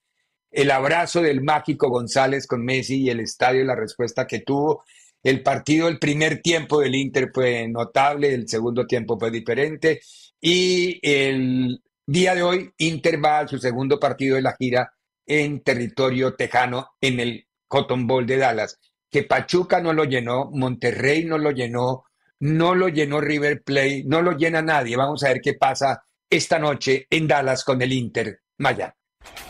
[0.49, 4.83] El abrazo del mágico González con Messi y el estadio, la respuesta que tuvo.
[5.23, 10.01] El partido, el primer tiempo del Inter fue notable, el segundo tiempo fue diferente.
[10.39, 14.91] Y el día de hoy, Inter va a su segundo partido de la gira
[15.25, 21.25] en territorio tejano, en el Cotton Bowl de Dallas que Pachuca no lo llenó, Monterrey
[21.25, 22.05] no lo llenó,
[22.39, 24.97] no lo llenó River Plate, no lo llena nadie.
[24.97, 28.96] Vamos a ver qué pasa esta noche en Dallas con el Inter Miami.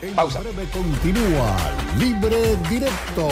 [0.01, 0.41] En Pausa.
[0.41, 1.55] breve continúa
[1.97, 3.27] Libre Directo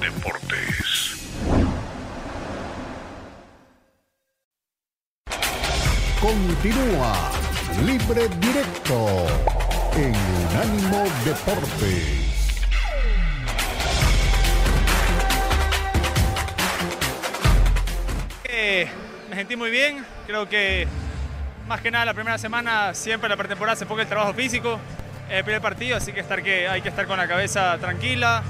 [0.01, 1.16] Deportes.
[6.20, 7.30] Continúa
[7.86, 9.07] Libre Directo
[9.97, 10.14] en
[10.51, 12.28] Unánimo Deportes.
[18.61, 18.89] Eh,
[19.31, 20.89] me sentí muy bien, creo que
[21.69, 24.81] más que nada la primera semana, siempre la pretemporada se enfoca el trabajo físico,
[25.31, 28.43] el primer partido, así que, estar que hay que estar con la cabeza tranquila,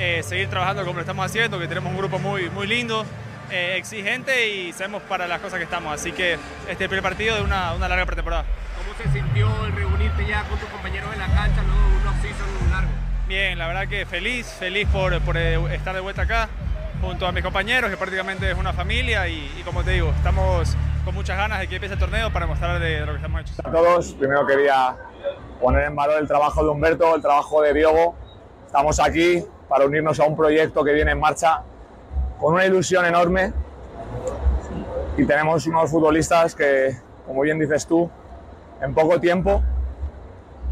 [0.00, 3.06] eh, seguir trabajando como lo estamos haciendo, que tenemos un grupo muy, muy lindo,
[3.52, 7.04] eh, exigente y sabemos para las cosas que estamos, así que este es el primer
[7.04, 8.44] partido de una, una larga pretemporada.
[8.76, 12.06] ¿Cómo se sintió el reunirte ya con tus compañeros en la cancha luego de un
[12.08, 12.90] off-season largo?
[13.28, 16.48] Bien, la verdad que feliz, feliz por, por, eh, estar de vuelta acá
[17.02, 20.76] junto a mis compañeros, que prácticamente es una familia y, y como te digo, estamos
[21.04, 23.40] con muchas ganas de que empiece el torneo para mostrar de, de lo que estamos
[23.40, 23.58] hechos.
[23.58, 24.12] a todos.
[24.12, 24.96] Primero quería
[25.60, 28.14] poner en valor el trabajo de Humberto, el trabajo de Diogo.
[28.66, 31.62] Estamos aquí para unirnos a un proyecto que viene en marcha
[32.38, 33.52] con una ilusión enorme
[35.16, 36.96] y tenemos unos futbolistas que,
[37.26, 38.08] como bien dices tú,
[38.80, 39.62] en poco tiempo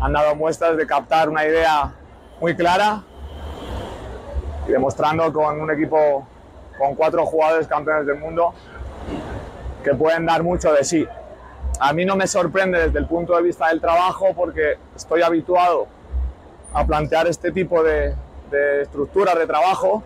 [0.00, 1.92] han dado muestras de captar una idea
[2.40, 3.02] muy clara
[4.70, 6.26] demostrando con un equipo
[6.78, 8.54] con cuatro jugadores campeones del mundo
[9.84, 11.06] que pueden dar mucho de sí.
[11.78, 15.86] A mí no me sorprende desde el punto de vista del trabajo porque estoy habituado
[16.72, 18.14] a plantear este tipo de,
[18.50, 20.02] de estructuras de trabajo,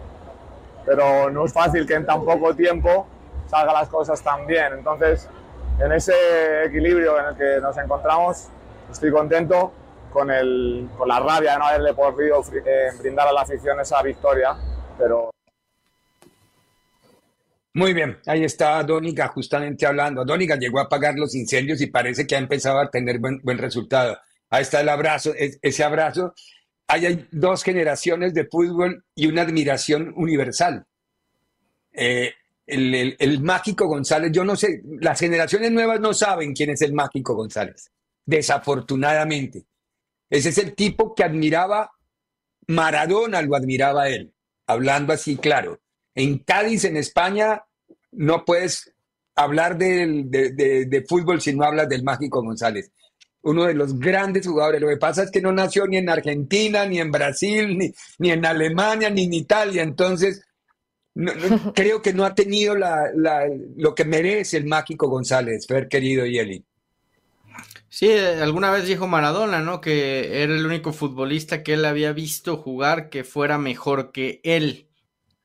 [0.85, 3.07] pero no es fácil que en tan poco tiempo
[3.47, 4.73] salgan las cosas tan bien.
[4.75, 5.29] Entonces,
[5.79, 6.15] en ese
[6.65, 8.49] equilibrio en el que nos encontramos,
[8.91, 9.73] estoy contento
[10.15, 14.01] con, el, con la rabia de no haberle podido eh, brindar a la afición esa
[14.01, 14.57] victoria,
[14.97, 15.31] pero
[17.75, 20.25] Muy bien, ahí está Dónica justamente hablando.
[20.25, 23.59] Dónica llegó a apagar los incendios y parece que ha empezado a tener buen, buen
[23.59, 24.17] resultado.
[24.51, 26.33] Ahí está el abrazo, es- ese abrazo.
[26.87, 30.87] Ahí hay dos generaciones de fútbol y una admiración universal.
[31.93, 32.33] Eh,
[32.67, 36.83] el, el- el mágico González, yo no sé, las generaciones nuevas no saben quién es
[36.83, 37.91] el mágico González,
[38.25, 39.65] desafortunadamente.
[40.31, 41.91] Ese es el tipo que admiraba,
[42.69, 44.33] Maradona lo admiraba él,
[44.67, 45.81] hablando así claro.
[46.15, 47.63] En Cádiz, en España,
[48.13, 48.93] no puedes
[49.37, 52.91] hablar del- de, de- de fútbol si no hablas del Mágico González.
[53.43, 54.81] Uno de los grandes jugadores.
[54.81, 58.31] Lo que pasa es que no nació ni en Argentina, ni en Brasil, ni, ni
[58.31, 59.83] en Alemania, ni en Italia.
[59.83, 60.43] Entonces,
[61.15, 63.47] no- no- creo que no ha tenido la, la-
[63.77, 66.65] lo que merece el Mágico González, Fer querido Yeli.
[67.97, 69.81] Sí, eh, alguna vez dijo Maradona, ¿no?
[69.81, 74.89] Que era el único futbolista que él había visto jugar que fuera mejor que él,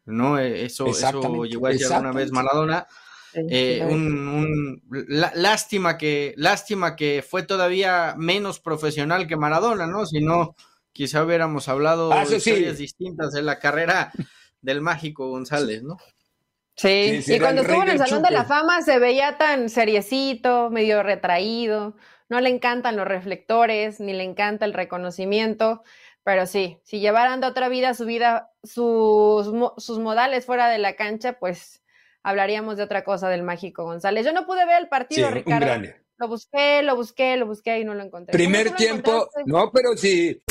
[0.06, 0.40] ¿no?
[0.40, 2.32] Eh, Eso, eso llegó a decir alguna vez.
[2.32, 2.88] Maradona.
[3.36, 10.08] Eh, un, un- lá- lástima que, lástima que fue todavía menos profesional que Maradona, ¿no?
[10.08, 10.56] Si no,
[10.92, 12.50] quizá hubiéramos hablado Ah, de sí.
[12.50, 14.12] historias distintas de la carrera
[14.60, 15.98] del mágico González, ¿no?
[16.76, 18.46] Sí, Sí, y cuando estuvo en el Salón de la.
[18.46, 21.96] Fama se veía tan seriecito, medio retraído,
[22.30, 25.84] no le encantan los reflectores, ni le encanta el reconocimiento,
[26.24, 30.96] pero sí, si llevaran de otra vida su vida, sus, sus modales fuera de la
[30.96, 31.82] cancha, pues
[32.24, 34.26] hablaríamos de otra cosa del Mágico González.
[34.26, 35.68] Yo no pude ver el Sí, partido, un Ricardo.
[36.18, 38.34] Lo busqué, lo busqué, lo busqué y no lo encontré.
[38.34, 39.44] ¿Cómo Primer tiempo, encontraste?
[39.46, 40.42] no, pero sí.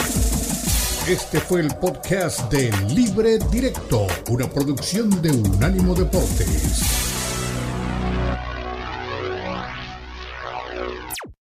[1.06, 6.97] Este fue el podcast de Libre Directo, una producción de Unánimo Deportes.